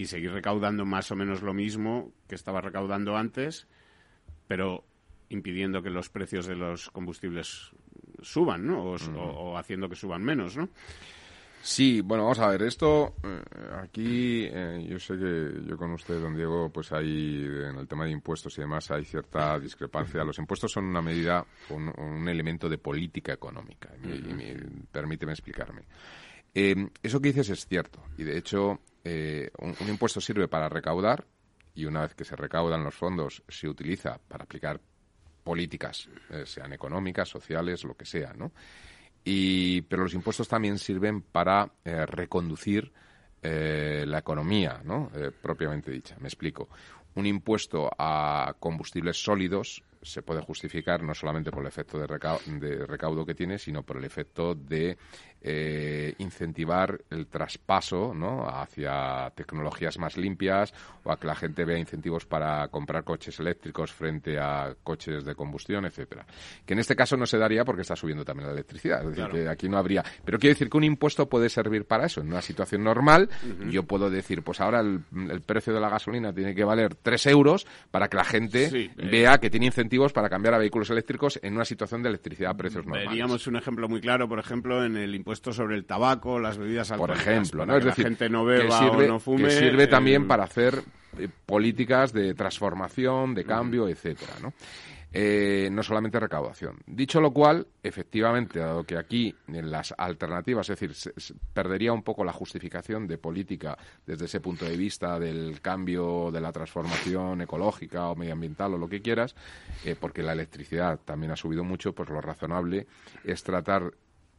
[0.01, 3.67] y seguir recaudando más o menos lo mismo que estaba recaudando antes,
[4.47, 4.83] pero
[5.29, 7.71] impidiendo que los precios de los combustibles
[8.21, 8.83] suban, ¿no?
[8.83, 10.69] O, haciendo que suban menos, ¿no?
[11.61, 13.43] Sí, bueno, vamos a ver, esto eh,
[13.83, 18.05] aquí, eh, yo sé que yo con usted, don Diego, pues hay, en el tema
[18.05, 20.23] de impuestos y demás, hay cierta discrepancia.
[20.23, 24.55] Los impuestos son una medida, un, un elemento de política económica, y,
[24.91, 25.83] permíteme explicarme.
[26.55, 31.25] Eh, eso que dices es cierto, y de hecho eh, un, impuesto sirve para recaudar
[31.73, 34.79] y una vez que se recaudan los fondos se utiliza para aplicar
[35.43, 38.51] políticas, eh, sean económicas, sociales, lo que sea, ¿no?
[39.23, 42.91] Y, pero los impuestos también sirven para eh, reconducir
[43.43, 45.09] la economía, ¿no?
[45.41, 46.15] propiamente dicha.
[46.19, 46.69] Me explico.
[47.15, 52.85] Un impuesto a combustibles sólidos se puede justificar no solamente por el efecto de, de
[52.85, 54.95] recaudo que tiene, sino por el efecto de
[55.43, 58.47] eh, incentivar el traspaso ¿no?
[58.47, 60.71] hacia tecnologías más limpias
[61.03, 65.33] o a que la gente vea incentivos para comprar coches eléctricos frente a coches de
[65.33, 66.27] combustión, etcétera.
[66.63, 69.01] Que en este caso no se daría porque está subiendo también la electricidad.
[69.01, 70.03] Es decir, que aquí no habría.
[70.23, 72.21] Pero quiero decir que un impuesto puede servir para eso.
[72.21, 73.27] En una situación normal,
[73.67, 77.65] yo puedo decir, pues ahora el, precio de la gasolina tiene que valer 3 euros
[77.89, 78.91] para que la gente eh.
[78.95, 82.53] vea que tiene incentivos para cambiar a vehículos eléctricos en una situación de electricidad a
[82.53, 83.09] precios normales.
[83.09, 86.57] Veríamos un ejemplo muy claro, por ejemplo, en el impuesto impuesto sobre el tabaco, las
[86.57, 87.23] bebidas alcohólicas.
[87.23, 87.77] Por ejemplo, ¿no?
[87.77, 89.43] Es decir, la gente no beba sirve, o no fume.
[89.45, 90.83] Que sirve también para hacer
[91.17, 94.53] eh, políticas de transformación, de cambio, etcétera, ¿no?
[95.13, 96.77] Eh, no solamente recaudación.
[96.85, 102.03] Dicho lo cual, efectivamente, dado que aquí en las alternativas, es decir, se, perdería un
[102.03, 107.41] poco la justificación de política desde ese punto de vista del cambio, de la transformación
[107.41, 109.35] ecológica o medioambiental o lo que quieras,
[109.85, 112.87] eh, porque la electricidad también ha subido mucho, pues lo razonable
[113.25, 113.91] es tratar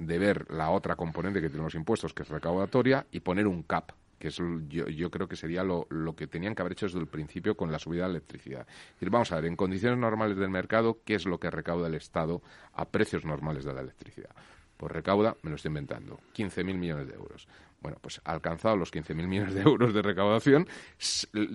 [0.07, 3.63] de ver la otra componente que tienen los impuestos, que es recaudatoria, y poner un
[3.63, 4.37] cap que es
[4.69, 7.57] yo, yo creo que sería lo, lo, que tenían que haber hecho desde el principio
[7.57, 8.69] con la subida de la electricidad.
[8.93, 11.97] Decir, vamos a ver, en condiciones normales del mercado, ¿qué es lo que recauda el
[11.97, 12.41] Estado
[12.73, 14.31] a precios normales de la electricidad?
[14.77, 17.49] Pues recauda, me lo estoy inventando, 15.000 millones de euros.
[17.83, 20.69] Bueno, pues alcanzado los 15.000 millones de euros de recaudación,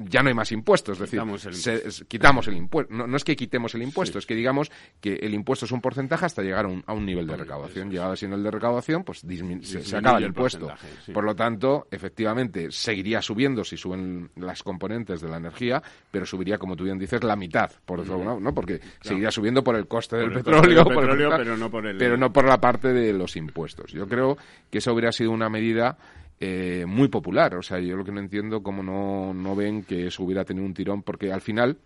[0.10, 1.00] ya no hay más impuestos.
[1.00, 1.22] Es decir,
[2.08, 2.94] quitamos el, impuesto.
[2.94, 6.26] No, es que quitemos el impuesto, es que digamos que el impuesto es un porcentaje
[6.26, 7.90] hasta llegar a un, nivel de recaudación.
[7.90, 9.20] Llegado a ese nivel de recaudación, pues
[9.62, 10.70] se, acaba el, impuesto.
[11.14, 16.58] Por lo tanto, efectivamente, seguiría subiendo si suben las componentes de la energía, pero subiría,
[16.58, 17.72] como tú bien dices, la mitad.
[17.86, 18.54] Por eso, ¿no?
[18.54, 22.60] Porque seguiría subiendo por el coste del petróleo, pero, no por pero no por la
[22.60, 23.94] parte de los impuestos.
[23.94, 24.38] Yo creo
[24.70, 25.98] que eso hubiera sido una medida
[26.40, 27.56] eh, muy popular.
[27.56, 30.66] O sea, yo lo que no entiendo cómo no, no ven que eso hubiera tenido
[30.66, 31.78] un tirón, porque al final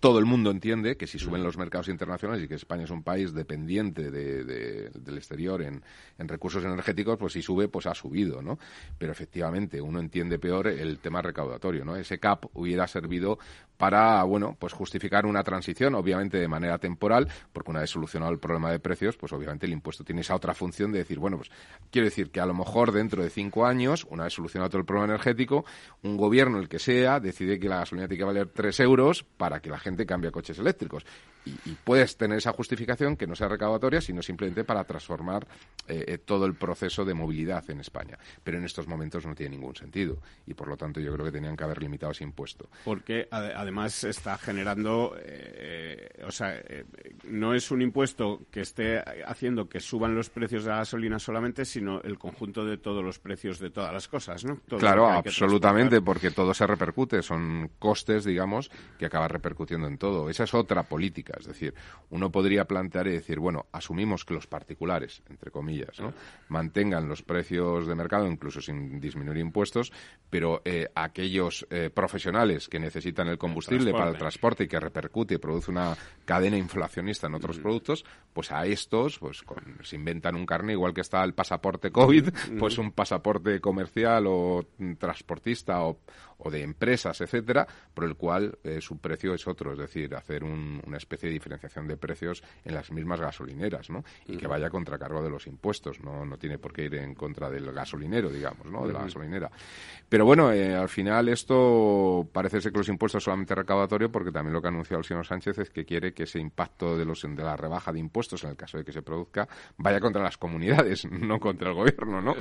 [0.00, 3.02] todo el mundo entiende que si suben los mercados internacionales y que España es un
[3.02, 5.82] país dependiente del exterior en,
[6.18, 8.58] recursos energéticos, pues si sube, pues ha subido, ¿no?
[8.98, 11.96] Pero efectivamente uno entiende peor el tema recaudatorio, ¿no?
[11.96, 13.38] Ese CAP hubiera servido
[13.76, 18.38] para, bueno, pues justificar una transición, obviamente de manera temporal, porque una vez solucionado el
[18.38, 21.50] problema de precios, pues obviamente el impuesto tiene esa otra función de decir, bueno, pues
[21.90, 24.86] quiero decir que a lo mejor dentro de cinco años, una vez solucionado todo el
[24.86, 25.64] problema energético,
[26.02, 29.60] un gobierno, el que sea, decide que la gasolina tiene que valer tres euros para
[29.60, 31.04] que la gente cambie a coches eléctricos
[31.46, 35.46] y, puedes tener esa justificación que no sea recaudatoria, sino simplemente para transformar
[35.86, 38.18] eh, eh, todo el proceso de movilidad en España.
[38.42, 41.32] Pero en estos momentos no tiene ningún sentido y, por lo tanto, yo creo que
[41.32, 42.68] tenían que haber limitado ese impuesto.
[42.84, 46.60] Porque además está generando, eh, o sea,
[47.24, 51.64] no es un impuesto que esté haciendo que suban los precios de la gasolina solamente,
[51.64, 54.60] sino el conjunto de todos los precios de todas las cosas, ¿no?
[54.78, 60.28] claro, absolutamente, porque todo se repercute, son costes, digamos, que acaba repercutiendo en todo.
[60.28, 61.74] Esa es otra política es decir,
[62.10, 66.12] uno podría plantear y decir, bueno, asumimos que los particulares, entre comillas, ¿no?
[66.48, 69.92] mantengan los precios de mercado, incluso sin disminuir impuestos,
[70.30, 74.64] pero eh, aquellos eh, profesionales que necesitan el combustible para el transporte.
[74.64, 79.42] y que repercute y produce una cadena inflacionista en otros productos, pues a estos, pues
[79.82, 84.66] se inventan un carne igual que está el pasaporte COVID, pues un pasaporte comercial o
[84.98, 85.98] transportista o,
[86.38, 90.44] o de empresas, etcétera, por el cual eh, su precio es otro, es decir, hacer
[90.44, 94.04] una especie de diferenciación de precios en las mismas gasolineras, ¿no?
[94.26, 97.14] Y que vaya contra cargo de los impuestos, no, no tiene por qué ir en
[97.14, 98.86] contra del gasolinero, digamos, ¿no?
[98.86, 99.50] De la gasolinera.
[100.08, 104.52] Pero bueno, eh, al final esto parece ser que los impuestos solamente recaudatorio porque también
[104.52, 107.22] lo que ha anunciado el señor Sánchez es que quiere que ese impacto de los
[107.22, 110.36] de la rebaja de impuestos en el caso de que se produzca vaya contra las
[110.36, 112.34] comunidades, no contra el gobierno, ¿no?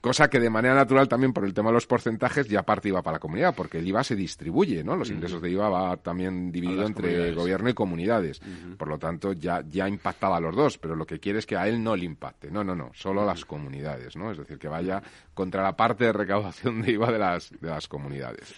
[0.00, 3.02] Cosa que de manera natural también por el tema de los porcentajes ya parte iba
[3.08, 4.94] para la comunidad, porque el IVA se distribuye, ¿no?
[4.94, 8.38] Los ingresos de IVA va también dividido entre gobierno y comunidades.
[8.76, 11.56] Por lo tanto, ya, ya impactaba a los dos, pero lo que quiere es que
[11.56, 12.50] a él no le impacte.
[12.50, 14.30] No, no, no, solo a las comunidades, ¿no?
[14.30, 17.88] Es decir, que vaya contra la parte de recaudación de IVA de las, de las
[17.88, 18.54] comunidades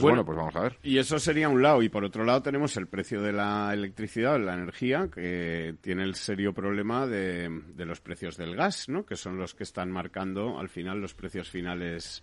[0.00, 0.78] bueno, pues vamos a ver.
[0.82, 1.82] Y eso sería un lado.
[1.82, 6.04] Y por otro lado tenemos el precio de la electricidad, de la energía, que tiene
[6.04, 9.04] el serio problema de, los precios del gas, ¿no?
[9.04, 12.22] Que son los que están marcando al final los precios finales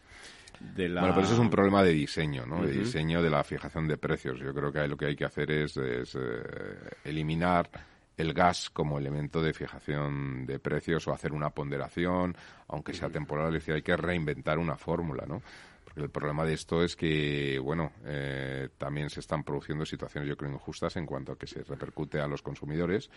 [0.59, 1.01] de la...
[1.01, 2.65] Bueno, pero eso es un problema de diseño, ¿no?
[2.65, 4.39] De diseño de la fijación de precios.
[4.39, 6.03] Yo creo que lo que hay que hacer es, eh,
[7.03, 7.69] eliminar
[8.17, 12.35] el gas como elemento de fijación de precios o hacer una ponderación,
[12.67, 15.41] aunque sea temporal, es decir, hay que reinventar una fórmula, ¿no?
[15.95, 20.51] el problema de esto es que, bueno, eh, también se están produciendo situaciones, yo creo,
[20.51, 23.09] injustas en cuanto a que se repercute a los consumidores,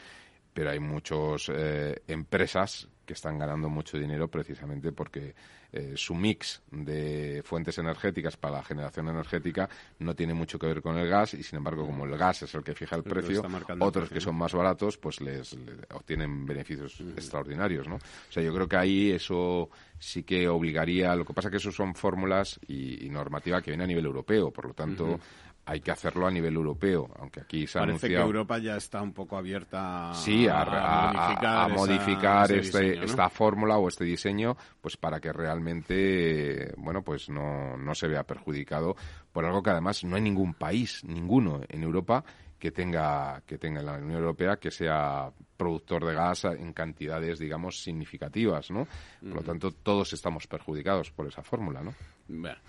[0.52, 5.34] pero hay muchas eh, empresas que están ganando mucho dinero precisamente porque
[5.70, 10.80] eh, su mix de fuentes energéticas para la generación energética no tiene mucho que ver
[10.80, 13.42] con el gas y sin embargo como el gas es el que fija el precio,
[13.80, 15.54] otros que son más baratos pues les,
[15.92, 17.96] obtienen beneficios extraordinarios, ¿no?
[17.96, 21.70] O sea, yo creo que ahí eso sí que obligaría, lo que pasa que eso
[21.70, 25.20] son fórmulas y, normativa que viene a nivel europeo, por lo tanto
[25.64, 29.12] hay que hacerlo a nivel europeo, aunque aquí se Parece que Europa ya está un
[29.12, 36.74] poco abierta sí, a, modificar, este, esta fórmula o este diseño, pues para que realmente,
[36.76, 38.96] bueno, pues no, no se vea perjudicado
[39.32, 42.24] por algo que además no hay ningún país, ninguno en Europa
[42.62, 47.40] que tenga que tenga en la Unión Europea que sea productor de gas en cantidades
[47.40, 48.86] digamos significativas no
[49.20, 51.92] por lo tanto todos estamos perjudicados por esa fórmula no
[52.28, 52.60] bueno.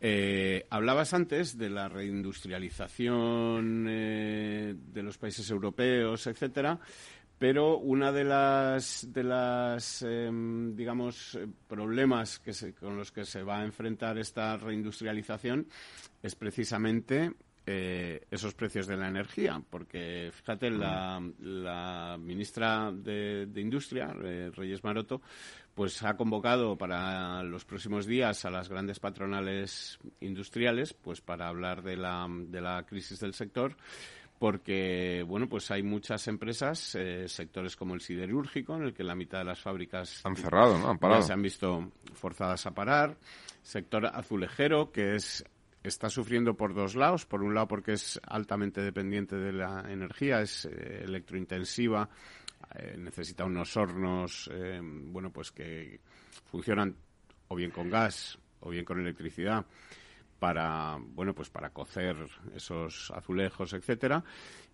[0.00, 6.78] Eh, hablabas antes de la reindustrialización eh, de los países europeos etcétera
[7.36, 11.36] pero una de las de las em, digamos
[11.66, 15.66] problemas que con los que se va a enfrentar esta reindustrialización
[16.22, 17.32] es precisamente
[17.66, 24.82] eh, esos precios de la energía, porque fíjate, la, la ministra de, Industria, eh, Reyes
[24.82, 25.20] Maroto,
[25.74, 31.82] pues ha convocado para los próximos días a las grandes patronales industriales, pues para hablar
[31.82, 33.76] de la, de la crisis del sector
[34.40, 39.14] porque bueno pues hay muchas empresas eh, sectores como el siderúrgico en el que la
[39.14, 41.20] mitad de las fábricas han cerrado no han parado.
[41.20, 43.18] se han visto forzadas a parar
[43.62, 45.44] sector azulejero que es
[45.82, 47.26] está sufriendo por dos lados.
[47.26, 52.08] Por un lado, porque es altamente dependiente de la energía, es eh, electrointensiva,
[52.74, 56.00] eh, necesita unos hornos, eh, bueno, pues que
[56.50, 56.94] funcionan
[57.48, 59.64] o bien con gas o bien con electricidad
[60.38, 62.16] para, bueno, pues para cocer
[62.54, 64.24] esos azulejos, etcétera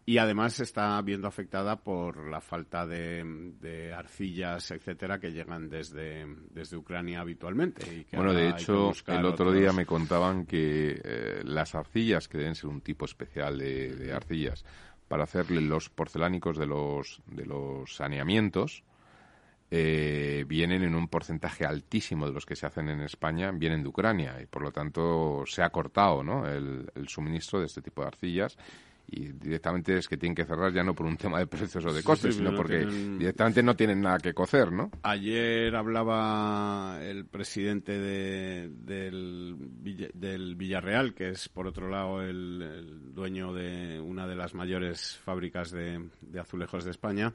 [0.08, 6.24] y además se está viendo afectada por la falta de, arcillas, etcétera, que llegan desde,
[6.50, 8.06] desde Ucrania habitualmente.
[8.12, 12.70] bueno, de hecho, el otro día me contaban que eh, las arcillas, que deben ser
[12.70, 14.64] un tipo especial de, arcillas,
[15.08, 18.84] para hacerle los porcelánicos de los, de los saneamientos,
[19.72, 23.88] eh, vienen en un porcentaje altísimo de los que se hacen en España, vienen de
[23.88, 26.46] Ucrania y por lo tanto se ha cortado ¿no?
[26.46, 28.56] el, el suministro de este tipo de arcillas
[29.08, 31.92] y directamente es que tienen que cerrar ya no por un tema de precios o
[31.92, 34.90] de costes, sino porque directamente no tienen nada que cocer, ¿no?
[35.02, 39.56] Ayer hablaba el presidente de, del,
[40.14, 45.70] del Villarreal, que es por otro lado el, dueño de una de las mayores fábricas
[45.70, 47.32] de azulejos de España,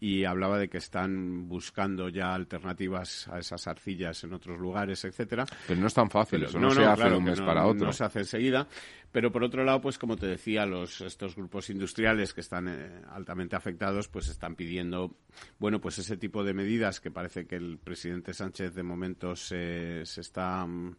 [0.00, 5.44] y hablaba de que están buscando ya alternativas a esas arcillas en otros lugares, etcétera.
[5.66, 7.86] Pero no es tan fácil, eso no, se hace de un mes para otro.
[7.86, 8.68] No se hace enseguida,
[9.10, 13.02] pero por otro lado, pues como te decía, los estos grupos industriales que están eh,
[13.10, 15.16] altamente afectados, pues están pidiendo,
[15.58, 20.06] bueno, pues ese tipo de medidas que parece que el presidente Sánchez de momento se,
[20.06, 20.96] se está mm,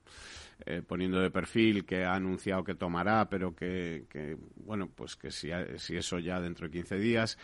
[0.66, 5.32] eh, poniendo de perfil, que ha anunciado que tomará, pero que, que bueno, pues que
[5.32, 7.38] si, si eso ya dentro de 15 días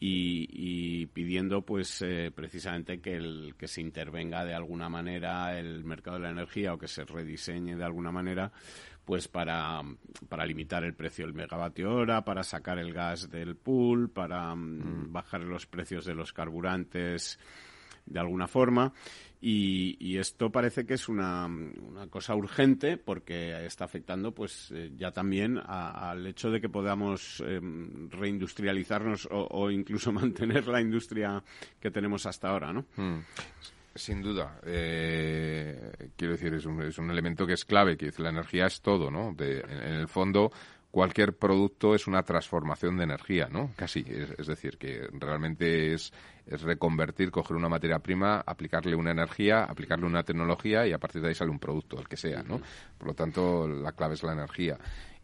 [0.00, 6.18] y, pidiendo pues eh, precisamente que, el, que se intervenga de alguna manera el mercado
[6.18, 8.52] de la energía o que se rediseñe de alguna manera
[9.04, 9.80] pues para,
[10.28, 15.06] para limitar el precio del megavatio hora, para sacar el gas del pool, para mm,
[15.06, 15.12] mm.
[15.12, 17.38] bajar los precios de los carburantes
[18.04, 18.92] de alguna forma
[19.40, 21.48] y, esto parece que es una,
[22.10, 28.10] cosa urgente porque está afectando pues eh, ya también al hecho de que podamos em,
[28.10, 31.42] reindustrializarnos o, incluso mantener la industria
[31.80, 32.86] que tenemos hasta ahora, ¿no?
[32.96, 33.20] Hmm.
[33.94, 34.60] Sin duda.
[34.64, 38.80] Eh, quiero decir, es un, es un elemento que es clave, que la energía es
[38.80, 39.34] todo, ¿no?
[39.38, 40.52] en el fondo,
[40.90, 43.70] cualquier producto es una transformación de energía, ¿no?
[43.76, 44.04] Casi.
[44.08, 46.12] Es, decir, que realmente es,
[46.46, 51.22] es, reconvertir, coger una materia prima, aplicarle una energía, aplicarle una tecnología y a partir
[51.22, 52.60] de ahí sale un producto, el que sea, ¿no?
[52.96, 54.78] Por lo tanto, la clave es la energía.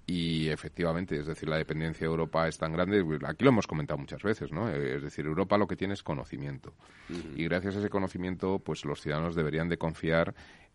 [0.06, 3.96] Y efectivamente, es decir, la dependencia de Europa es tan grande, aquí lo hemos comentado
[3.96, 4.68] muchas veces, ¿no?
[4.68, 6.74] Es decir, Europa lo que tiene es conocimiento.
[7.34, 10.34] Y gracias a ese conocimiento, pues los ciudadanos deberían de confiar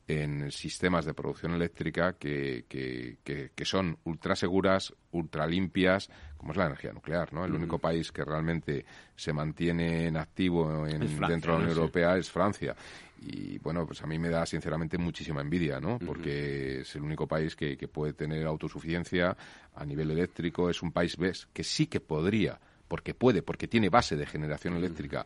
[0.10, 6.58] en sistemas de producción eléctrica que, que, que, son ultra seguras, ultra limpias, como es
[6.58, 7.46] la energía nuclear, ¿no?
[7.46, 8.86] El único país que realmente
[9.16, 12.76] se mantiene en activo en, dentro de la Unión Europea es Francia.
[13.22, 16.00] Y bueno, pues a mí me da sinceramente muchísima envidia, ¿no?
[16.00, 19.38] Porque es el único país que, que puede tener autosuficiencia
[19.76, 20.72] a nivel eléctrico.
[20.72, 24.76] Es un país, ves, que sí que podría porque puede, porque tiene base de generación
[24.76, 25.26] eléctrica,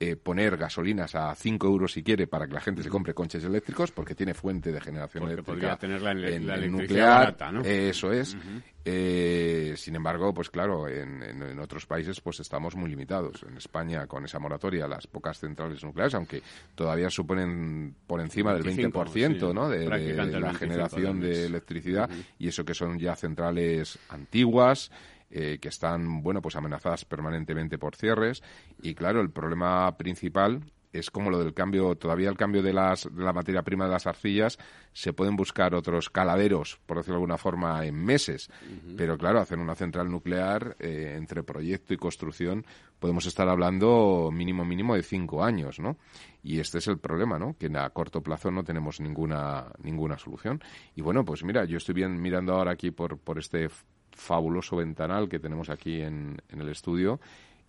[0.00, 3.44] eh, poner gasolinas a 5 euros si quiere para que la gente se compre coches
[3.44, 7.36] eléctricos porque tiene fuente de generación eléctrica podría tener la, en, nuclear.
[7.64, 8.36] eso es.
[8.84, 13.44] Eh, sin embargo pues claro en, otros países pues estamos muy limitados.
[13.48, 16.42] En España con esa moratoria las pocas centrales nucleares aunque
[16.74, 19.68] todavía suponen por encima del 20% ¿no?
[19.68, 24.90] de, la generación de electricidad y eso que son ya centrales antiguas
[25.36, 28.40] eh, que están, bueno, pues amenazadas permanentemente por cierres.
[28.80, 30.62] Y claro, el problema principal
[30.92, 33.90] es como lo del cambio, todavía el cambio de, las, de la materia prima de
[33.90, 34.60] las arcillas,
[34.92, 38.48] se pueden buscar otros caladeros, por decirlo de alguna forma, en meses.
[38.96, 42.64] Pero claro, hacer una central nuclear eh, entre proyecto y construcción,
[43.00, 45.96] podemos estar hablando mínimo, mínimo de cinco años, ¿no?
[46.44, 47.56] Y este es el problema, ¿no?
[47.58, 50.62] Que a corto plazo no tenemos ninguna, ninguna solución.
[50.94, 53.68] Y bueno, pues mira, yo estoy bien mirando ahora aquí por, por este
[54.14, 57.20] fabuloso ventanal que tenemos aquí en, el estudio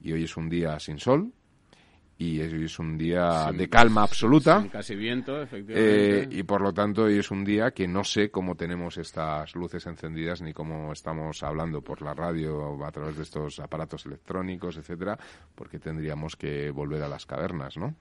[0.01, 1.31] y hoy es un día sin sol,
[2.17, 4.65] y hoy es un día de calma absoluta.
[4.71, 6.21] casi viento, efectivamente.
[6.21, 9.53] Eh, y por lo tanto hoy es un día que no sé cómo tenemos estas
[9.55, 14.77] luces encendidas ni cómo estamos hablando por la radio a través de estos aparatos electrónicos,
[14.77, 15.17] etcétera,
[15.55, 17.95] porque tendríamos que volver a las cavernas, ¿no?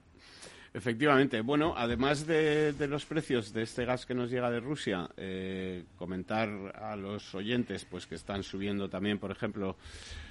[0.77, 1.41] Efectivamente.
[1.41, 6.49] Bueno, además de, los precios de este gas que nos llega de Rusia, eh, comentar
[6.75, 9.77] a los oyentes pues que están subiendo también, por ejemplo,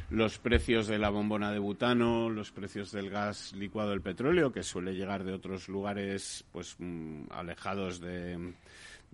[0.09, 4.63] los precios de la bombona de butano, los precios del gas licuado del petróleo, que
[4.63, 8.53] suele llegar de otros lugares pues mm, alejados de,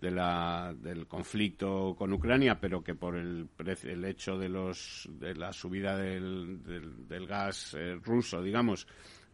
[0.01, 3.47] la, del conflicto con Ucrania, pero que por el,
[3.83, 6.63] el hecho de, los, de la subida del,
[7.07, 8.87] del, gas eh, ruso, digamos,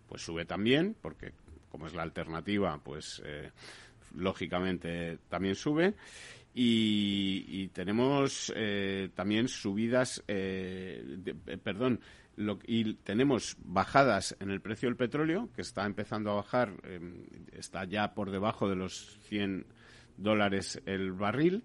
[0.10, 1.32] pues sube también, porque
[1.76, 3.52] como es la alternativa, pues eh,
[4.16, 5.94] lógicamente también sube.
[6.54, 11.04] Y, tenemos eh, también subidas, eh,
[11.62, 12.00] perdón,
[12.66, 16.72] y tenemos bajadas en el precio del petróleo, que está empezando a bajar,
[17.52, 19.66] está ya por debajo de los 100
[20.16, 21.62] dólares el barril,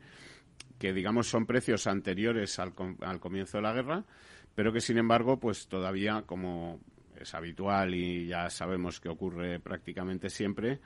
[0.80, 4.04] que digamos son precios anteriores al, al comienzo de la guerra,
[4.56, 6.80] pero que sin embargo, pues todavía, como
[7.20, 10.80] es habitual y ya sabemos que ocurre prácticamente siempre,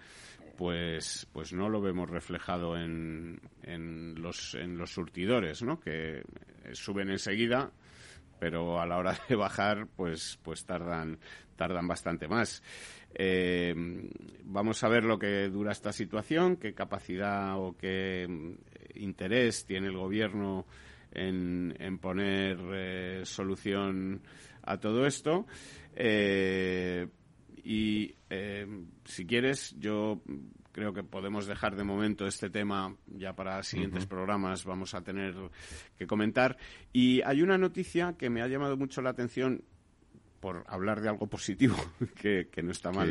[0.56, 5.80] pues, pues no lo vemos reflejado en, en, los, en los surtidores, ¿no?
[5.80, 6.22] que
[6.72, 7.70] suben enseguida,
[8.38, 11.18] pero a la hora de bajar, pues, pues tardan,
[11.56, 12.62] tardan bastante más.
[13.14, 13.74] Eh,
[14.44, 18.28] vamos a ver lo que dura esta situación, qué capacidad o qué
[18.96, 20.66] interés tiene el gobierno
[21.12, 24.20] en, en poner eh, solución
[24.64, 25.46] a todo esto.
[25.94, 27.08] Eh,
[27.62, 28.66] y eh,
[29.04, 30.20] si quieres, yo
[30.72, 35.34] creo que podemos dejar de momento este tema ya para siguientes programas vamos a tener
[35.96, 36.56] que comentar.
[36.92, 39.62] Y hay una noticia que me ha llamado mucho la atención
[40.44, 41.74] por hablar de algo positivo,
[42.20, 43.08] que, no está mal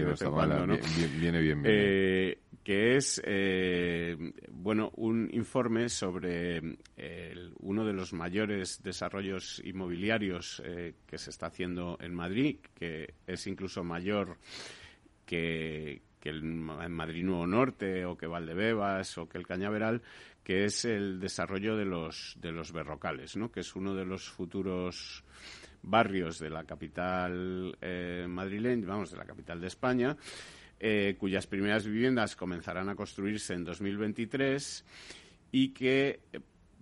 [1.19, 4.15] Viene bien, eh, que es, eh,
[4.51, 6.61] bueno, un informe sobre
[7.61, 13.47] uno de los mayores desarrollos inmobiliarios eh, que se está haciendo en Madrid, que es
[13.47, 14.37] incluso mayor
[15.25, 20.03] que, que el Madrid Nuevo Norte o que Valdebebas o que el Cañaveral,
[20.43, 23.51] que es el desarrollo de los, de los berrocales, ¿no?
[23.51, 25.23] que es uno de los futuros
[25.83, 30.17] barrios de la capital eh, madrileña, vamos, de la capital de España,
[30.79, 34.85] eh, cuyas primeras viviendas comenzarán a construirse en 2023
[35.51, 36.21] y que,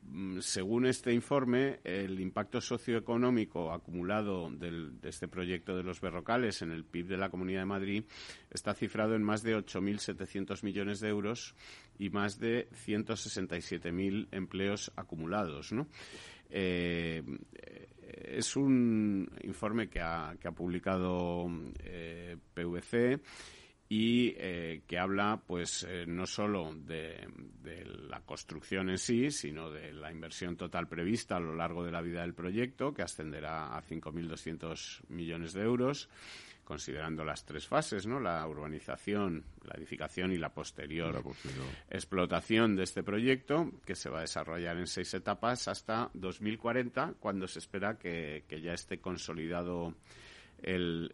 [0.04, 6.72] mm, según este informe, el impacto socioeconómico acumulado de este proyecto de los berrocales en
[6.72, 8.04] el PIB de la Comunidad de Madrid
[8.50, 11.56] está cifrado en más de 8.700 millones de euros
[12.00, 15.72] y más de 167.000 empleos acumulados.
[15.72, 15.88] ¿no?
[16.50, 17.24] Eh,
[18.12, 21.48] es un informe que ha, que ha publicado
[21.84, 23.20] eh, PVC
[23.90, 27.28] y eh, que habla pues eh, no solo de,
[27.62, 31.92] de, la construcción en sí, sino de la inversión total prevista a lo largo de
[31.92, 36.08] la vida del proyecto, que ascenderá a 5.200 millones de euros,
[36.64, 38.20] considerando las tres fases, ¿no?
[38.20, 41.24] La urbanización, la edificación y la posterior,
[41.90, 47.48] explotación de este proyecto, que se va a desarrollar en seis etapas hasta 2040, cuando
[47.48, 49.96] se espera que, ya esté consolidado
[50.62, 51.10] el,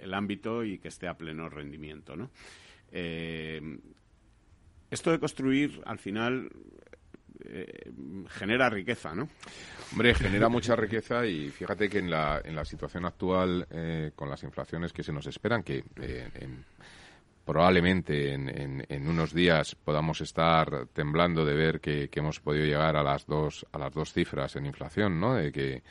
[0.00, 2.30] el, ámbito y que esté a pleno rendimiento, ¿no?
[2.90, 3.78] Eh,
[4.90, 6.50] esto de construir, al final,
[7.44, 7.90] eh,
[8.28, 9.28] genera riqueza, ¿no?
[9.92, 14.30] Hombre, genera mucha riqueza y fíjate que en la, en la situación actual, eh, con
[14.30, 16.28] las inflaciones que se nos esperan, que eh,
[17.44, 22.96] probablemente en, en, unos días podamos estar temblando de ver que, que, hemos podido llegar
[22.96, 25.34] a las dos a las dos cifras en inflación, ¿no?
[25.34, 25.82] De que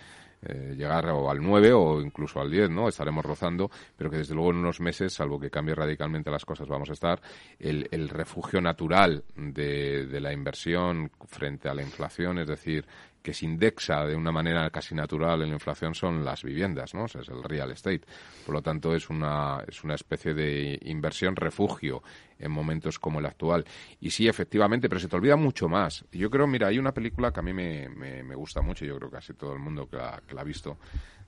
[0.44, 2.88] eh, llegar o al 9 o incluso al 10, ¿no?
[2.88, 6.68] Estaremos rozando, pero que desde luego en unos meses, salvo que cambie radicalmente las cosas,
[6.68, 7.22] vamos a estar.
[7.60, 12.86] El, el refugio natural de, de la inversión frente a la inflación, es decir,
[13.22, 17.06] que se indexa de una manera casi natural en la inflación son las viviendas, ¿no?
[17.06, 18.02] es el real estate.
[18.46, 22.02] Por lo tanto, es una, es una especie de inversión refugio
[22.40, 23.66] en momentos como el actual.
[24.00, 26.06] Y sí, efectivamente, pero se te olvida mucho más.
[26.12, 29.10] Yo creo, mira, hay una película que a mí me, me, gusta mucho, yo creo
[29.10, 30.78] que casi todo el mundo que la, que la ha visto,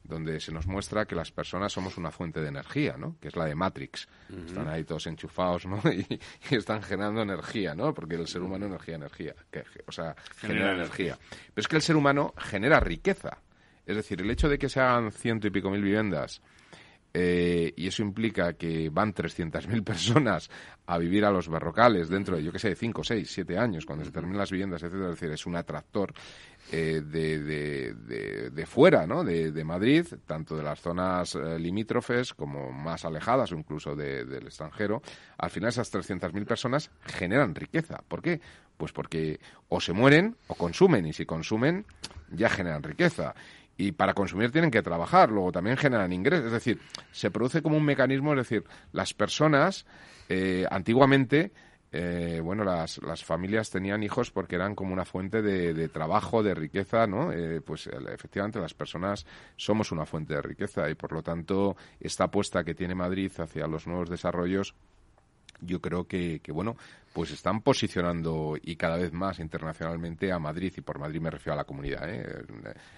[0.04, 3.18] donde se nos muestra que las personas somos una fuente de energía, ¿no?
[3.20, 4.08] Que es la de Matrix.
[4.46, 5.82] Están ahí todos enchufados, ¿no?
[5.94, 6.20] Y,
[6.56, 7.94] están generando energía, ¿no?
[7.94, 9.36] Porque el ser humano energía, energía.
[9.50, 11.18] Que, o sea, genera energía.
[11.20, 13.38] Pero es que el ser humano genera riqueza.
[13.86, 16.42] Es decir, el hecho de que se hagan ciento y pico mil viviendas
[17.16, 20.50] eh, y eso implica que van 300.000 personas
[20.88, 24.04] a vivir a los barrocales dentro de, yo qué sé, 5, 6, 7 años, cuando
[24.04, 25.10] se terminen las viviendas, etcétera.
[25.10, 26.14] Es decir, es un atractor
[26.72, 29.24] eh, de, de, de, fuera, ¿no?
[29.24, 35.02] De, Madrid, tanto de las zonas eh, limítrofes como más alejadas o incluso del extranjero.
[35.38, 38.04] Al final, esas 300.000 personas generan riqueza.
[38.08, 38.42] ¿Por qué?
[38.76, 39.40] Pues porque
[39.70, 41.86] o se mueren o consumen, y si consumen,
[42.32, 43.36] ya generan riqueza.
[43.78, 46.48] Y para consumir tienen que trabajar, luego también generan ingresos.
[46.48, 46.80] Es decir,
[47.12, 49.86] se produce como un mecanismo, es decir, las personas
[50.30, 51.52] eh, antiguamente
[51.96, 56.56] eh, bueno, las, las, familias tenían hijos porque eran como una fuente de, trabajo, de
[56.56, 57.32] riqueza, ¿no?
[57.32, 62.24] Eh, pues efectivamente las personas somos una fuente de riqueza y por lo tanto esta
[62.24, 64.74] apuesta que tiene Madrid hacia los nuevos desarrollos
[65.66, 66.76] yo creo que, que, bueno,
[67.14, 71.54] pues están posicionando y cada vez más internacionalmente a Madrid, y por Madrid me refiero
[71.54, 72.44] a la comunidad, ¿eh?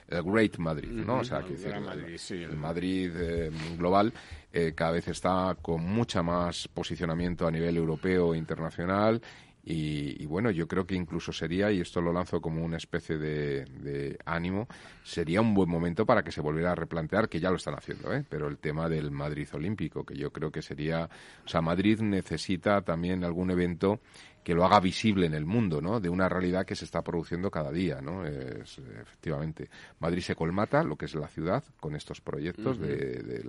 [0.08, 1.20] el Great Madrid, ¿no?
[1.20, 4.14] o sea, que el, Madrid, el, Madrid eh, global
[4.54, 9.22] eh, cada vez está con mucha más posicionamiento a nivel europeo e internacional
[9.68, 14.18] y, bueno, yo creo que incluso sería, y esto lo lanzo como una especie de,
[14.24, 14.68] ánimo,
[15.04, 18.14] sería un buen momento para que se volviera a replantear, que ya lo están haciendo,
[18.14, 18.24] ¿eh?
[18.30, 21.10] pero el tema del Madrid Olímpico, que yo creo que sería,
[21.44, 24.02] o sea, Madrid necesita también algún evento
[24.46, 26.00] que lo haga visible en el mundo, ¿no?
[26.00, 28.28] De una realidad que se está produciendo cada día, ¿no?
[28.28, 33.42] Es, efectivamente, Madrid se colmata, lo que es la ciudad, con estos proyectos de,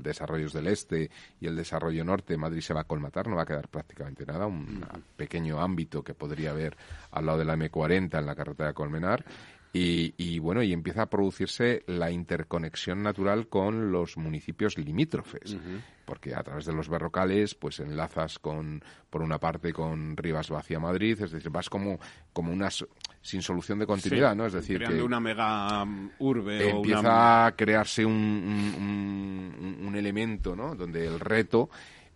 [0.00, 1.10] desarrollos del este
[1.40, 2.36] y el desarrollo norte.
[2.36, 4.80] Madrid se va a colmatar, no va a quedar prácticamente nada, un
[5.16, 6.76] pequeño ámbito que podría haber
[7.10, 9.24] al lado de la M40 en la carretera de Colmenar
[9.72, 15.56] y, bueno, y empieza a producirse la interconexión natural con los municipios limítrofes,
[16.04, 20.80] porque a través de los berrocales, pues enlazas con, por una parte, con Rivas Vacía
[20.80, 21.98] Madrid, es decir, vas como,
[22.32, 22.84] como unas
[23.20, 24.46] sin solución de continuidad, ¿no?
[24.46, 30.74] Es decir, creando una mega um, urbe empieza a crearse un, un, un elemento, ¿no?
[30.74, 31.68] Donde el reto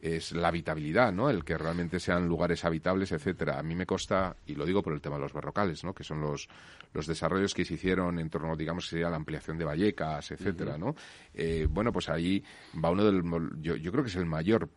[0.03, 1.31] es la habitabilidad, ¿no?
[1.31, 3.61] El que realmente sean lugares habitables, etcétera.
[3.61, 5.95] A mí me consta, y lo digo por el tema de los barrocales, ¿no?
[5.95, 6.49] Que son los,
[6.93, 10.97] los desarrollos que se hicieron en torno, digamos, sería la ampliación de Vallecas, etcétera, ¿no?
[11.33, 12.43] Eh, bueno, pues ahí
[12.85, 13.23] va uno del,
[13.61, 14.69] yo, yo creo que es el mayor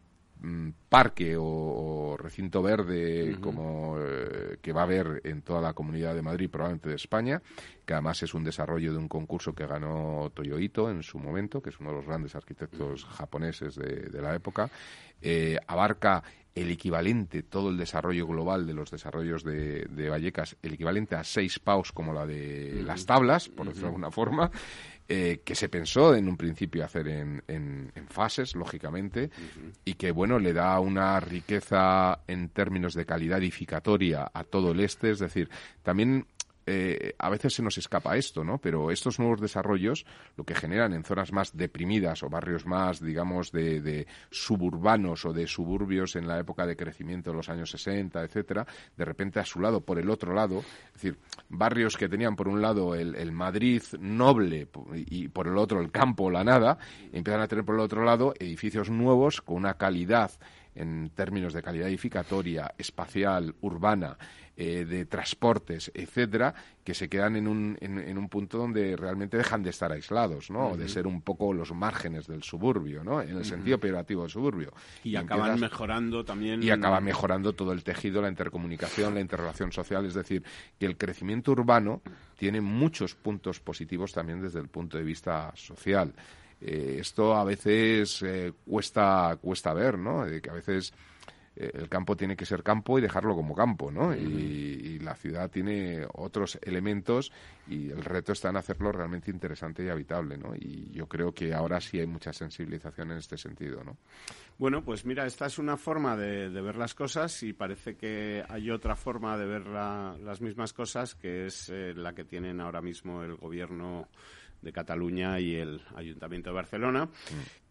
[0.90, 6.22] parque o, recinto verde como eh, que va a haber en toda la comunidad de
[6.22, 7.42] Madrid, probablemente de España,
[7.86, 11.62] que además es un desarrollo de un concurso que ganó Toyo Ito en su momento,
[11.62, 14.70] que es uno de los grandes arquitectos japoneses de, la época,
[15.22, 16.24] eh, abarca
[16.56, 21.60] el equivalente, todo el desarrollo global de los desarrollos de, Vallecas, el equivalente a seis
[21.60, 24.50] paus como la de las tablas, por decirlo de alguna forma,
[25.08, 29.30] eh, que se pensó en un principio hacer en, en, fases, lógicamente,
[29.84, 34.80] y que, bueno, le da una riqueza en términos de calidad edificatoria a todo el
[34.80, 35.50] este, es decir,
[35.84, 36.26] también
[36.68, 38.58] eh, a veces se nos escapa esto, ¿no?
[38.58, 40.06] Pero estos nuevos desarrollos
[40.36, 45.46] lo que generan en zonas más deprimidas o barrios más, digamos, de, suburbanos o de
[45.46, 48.66] suburbios en la época de crecimiento de los años 60, etcétera,
[48.98, 51.18] de repente a su lado, por el otro lado, es decir,
[51.50, 55.92] barrios que tenían por un lado el, el Madrid noble y por el otro el
[55.92, 56.78] campo, la nada,
[57.14, 60.32] empiezan a tener por el otro lado edificios nuevos con una calidad
[60.76, 64.18] en términos de calidad edificatoria, espacial, urbana,
[64.58, 69.64] eh, de transportes, etcétera, que se quedan en un, en, un punto donde realmente dejan
[69.64, 70.78] de estar aislados, ¿no?
[70.78, 73.22] De ser un poco los márgenes del suburbio, ¿no?
[73.22, 74.72] En el sentido operativo del suburbio.
[75.04, 76.64] Y, acaban mejorando también.
[76.64, 80.06] Y acaba mejorando todo el tejido, la intercomunicación, la interrelación social.
[80.06, 80.44] Es decir,
[80.80, 82.02] que el crecimiento urbano
[82.38, 86.14] tiene muchos puntos positivos también desde el punto de vista social.
[86.62, 90.26] Eh, esto a veces eh, cuesta, cuesta ver, ¿no?
[90.42, 90.94] que a veces
[91.56, 94.16] el campo tiene que ser campo y dejarlo como campo, ¿no?
[94.16, 97.32] y, la ciudad tiene otros elementos
[97.68, 100.56] y el reto está en hacerlo realmente interesante y habitable, ¿no?
[100.56, 103.98] Y yo creo que ahora sí hay mucha sensibilización en este sentido, ¿no?
[104.58, 108.72] Bueno, pues mira, esta es una forma de, ver las cosas y parece que hay
[108.72, 113.36] otra forma de ver las mismas cosas que es la que tienen ahora mismo el
[113.36, 114.08] gobierno
[114.62, 117.10] de Cataluña y el Ayuntamiento de Barcelona,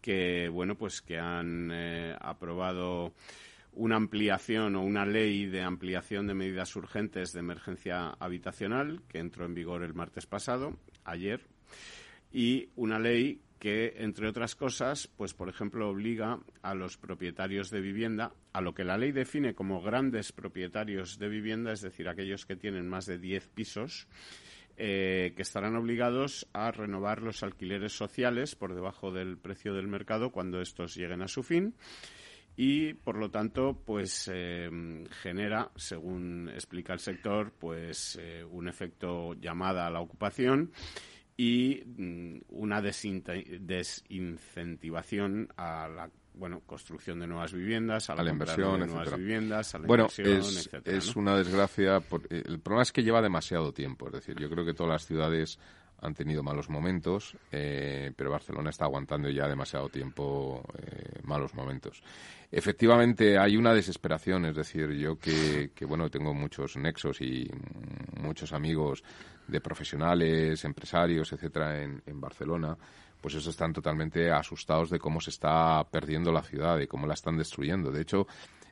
[0.01, 3.13] que bueno, pues que han eh, aprobado
[3.75, 9.45] una ampliación o una ley de ampliación de medidas urgentes de emergencia habitacional que entró
[9.45, 11.41] en vigor el martes pasado, ayer,
[12.33, 17.81] y una ley que, entre otras cosas, pues por ejemplo obliga a los propietarios de
[17.81, 22.47] vivienda a lo que la ley define como grandes propietarios de vivienda, es decir, aquellos
[22.47, 24.07] que tienen más de 10 pisos,
[24.77, 30.31] eh, que estarán obligados a renovar los alquileres sociales por debajo del precio del mercado
[30.31, 31.75] cuando estos lleguen a su fin
[32.57, 34.71] y por lo tanto pues eh,
[35.23, 40.71] genera según explica el sector pues eh, un efecto llamada a la ocupación
[41.37, 48.87] y mm, una desincentivación a la bueno, construcción de nuevas viviendas, a la, inversión, de
[48.87, 52.01] nuevas viviendas, a la bueno, es, es una desgracia.
[52.01, 54.09] Por, eh, el problema es que lleva demasiado tiempo.
[54.09, 55.61] Es decir, yo creo que todas las ciudades
[56.01, 60.65] han tenido malos momentos, eh, pero Barcelona está aguantando ya demasiado tiempo
[61.23, 62.03] malos momentos.
[62.57, 67.51] Efectivamente, hay una desesperación, es decir, yo que, que, bueno, tengo muchos nexos y
[68.21, 69.03] muchos amigos
[69.49, 72.79] de profesionales, empresarios, etcétera, en, en Barcelona,
[73.21, 77.15] pues eso están totalmente asustados de cómo se está perdiendo la ciudad y cómo la
[77.15, 77.91] están destruyendo.
[77.91, 78.29] De hecho,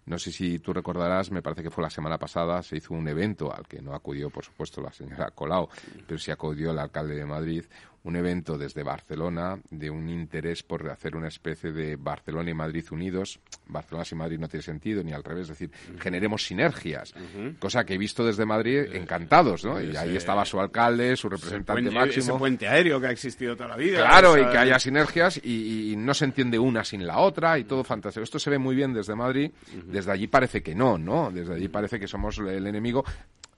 [0.06, 3.08] no sé si tú recordarás, me parece que fue la semana pasada, se hizo un
[3.08, 5.68] evento al que no acudió, por supuesto, la señora Colau,
[6.06, 7.64] pero sí acudió el alcalde de Madrid,
[8.04, 12.84] un evento desde Barcelona de un interés por hacer una especie de Barcelona y Madrid
[12.90, 13.38] unidos.
[13.66, 17.14] Barcelona sin Madrid no tiene sentido, ni al revés, es decir, generemos sinergias,
[17.58, 19.80] cosa que he visto desde Madrid encantados, ¿no?
[19.80, 22.24] y ahí estaba su alcalde, su representante máximo.
[22.24, 23.98] Ese puente aéreo que ha existido toda la vida.
[23.98, 27.84] Claro, y que haya sinergias y, no se entiende una sin la otra y todo
[27.84, 28.24] fantástico.
[28.24, 29.52] Esto se ve muy bien desde Madrid,
[29.86, 31.30] desde allí parece que no, ¿no?
[31.30, 33.04] Desde allí parece que somos el enemigo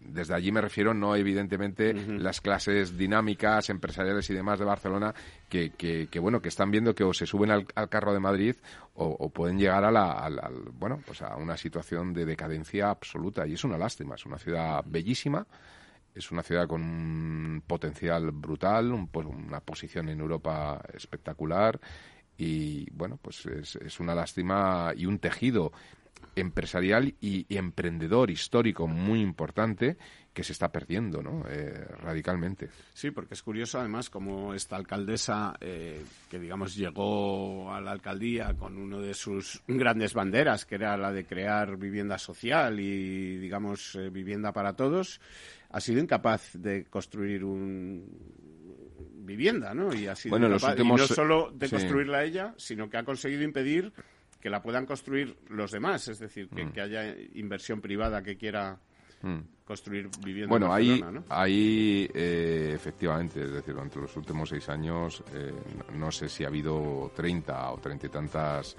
[0.04, 5.14] desde allí me refiero no evidentemente las clases dinámicas empresariales y demás de Barcelona
[5.48, 8.56] que, que, bueno que están viendo que o se suben al, carro de Madrid
[8.94, 13.46] o, pueden llegar a la bueno pues a una situación de decadencia absoluta.
[13.46, 15.46] Y es una lástima es una ciudad bellísima
[16.14, 21.80] es una ciudad con un potencial brutal pues, una posición en Europa espectacular
[22.36, 25.72] y bueno pues es, es una lástima y un tejido
[26.36, 29.96] empresarial y, emprendedor histórico muy importante
[30.32, 31.44] que se está perdiendo ¿no?
[31.48, 32.68] Eh, radicalmente.
[32.92, 38.54] Sí, porque es curioso además como esta alcaldesa eh, que digamos llegó a la alcaldía
[38.54, 43.94] con uno de sus grandes banderas que era la de crear vivienda social y digamos
[43.94, 45.20] eh, vivienda para todos
[45.70, 48.04] ha sido incapaz de construir un
[49.24, 49.94] vivienda, ¿no?
[49.94, 51.00] Y ha sido bueno, incapaz, últimos...
[51.00, 53.92] no solo de construirla ella, sino que ha conseguido impedir
[54.44, 56.78] que la puedan construir los demás, es decir, que, mm.
[56.78, 58.78] haya inversión privada que quiera
[59.22, 59.38] mm.
[59.64, 60.50] construir viviendas.
[60.50, 65.50] Bueno, ahí, ahí eh, efectivamente, es decir, durante los últimos seis años, eh,
[65.94, 68.76] no sé si ha habido 30 o treinta y tantas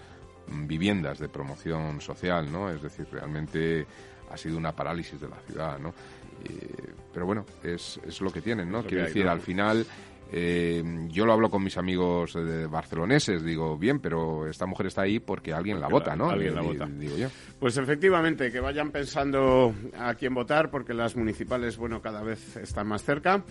[0.47, 2.69] viviendas de promoción social, ¿no?
[2.69, 3.87] Es decir, realmente
[4.29, 5.95] ha sido una parálisis de la ciudad, ¿no?
[6.43, 8.83] Eh, pero bueno, es, es lo que tienen, ¿no?
[8.83, 9.83] Quiero decir, al final
[10.31, 15.03] eh, yo lo hablo con mis amigos de barceloneses, digo, bien, pero esta mujer está
[15.03, 16.29] ahí porque alguien la vota, ¿no?
[16.29, 16.85] Alguien la vota.
[16.85, 17.27] Digo yo.
[17.59, 22.87] Pues efectivamente, que vayan pensando a quién votar, porque las municipales, bueno, cada vez están
[22.87, 23.43] más cerca.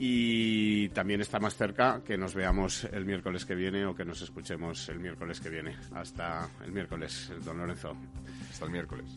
[0.00, 4.22] Y también está más cerca que nos veamos el miércoles que viene o que nos
[4.22, 5.74] escuchemos el miércoles que viene.
[5.92, 7.96] Hasta el miércoles, don Lorenzo.
[8.48, 9.16] Hasta el miércoles.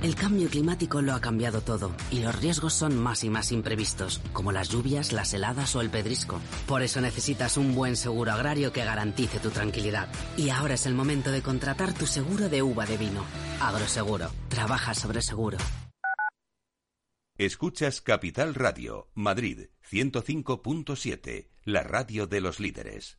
[0.00, 4.20] El cambio climático lo ha cambiado todo y los riesgos son más y más imprevistos,
[4.32, 6.40] como las lluvias, las heladas o el pedrisco.
[6.68, 10.08] Por eso necesitas un buen seguro agrario que garantice tu tranquilidad.
[10.36, 13.24] Y ahora es el momento de contratar tu seguro de uva de vino.
[13.60, 14.30] Agroseguro.
[14.48, 15.58] Trabaja sobre seguro.
[17.36, 23.18] Escuchas Capital Radio, Madrid 105.7, la radio de los líderes.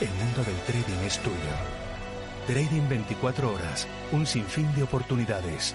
[0.00, 1.36] el mundo del trading es tuyo.
[2.46, 5.74] Trading 24 horas, un sinfín de oportunidades.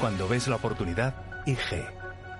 [0.00, 1.84] Cuando ves la oportunidad, IG.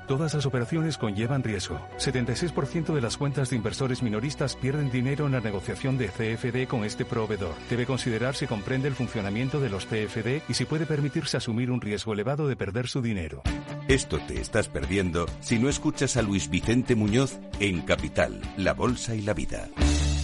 [0.07, 1.79] Todas las operaciones conllevan riesgo.
[1.99, 6.85] 76% de las cuentas de inversores minoristas pierden dinero en la negociación de CFD con
[6.85, 7.55] este proveedor.
[7.69, 11.83] Debe considerar si comprende el funcionamiento de los CFD y si puede permitirse asumir un
[11.83, 13.43] riesgo elevado de perder su dinero.
[13.89, 19.15] Esto te estás perdiendo si no escuchas a Luis Vicente Muñoz en Capital, La Bolsa
[19.15, 19.69] y la Vida.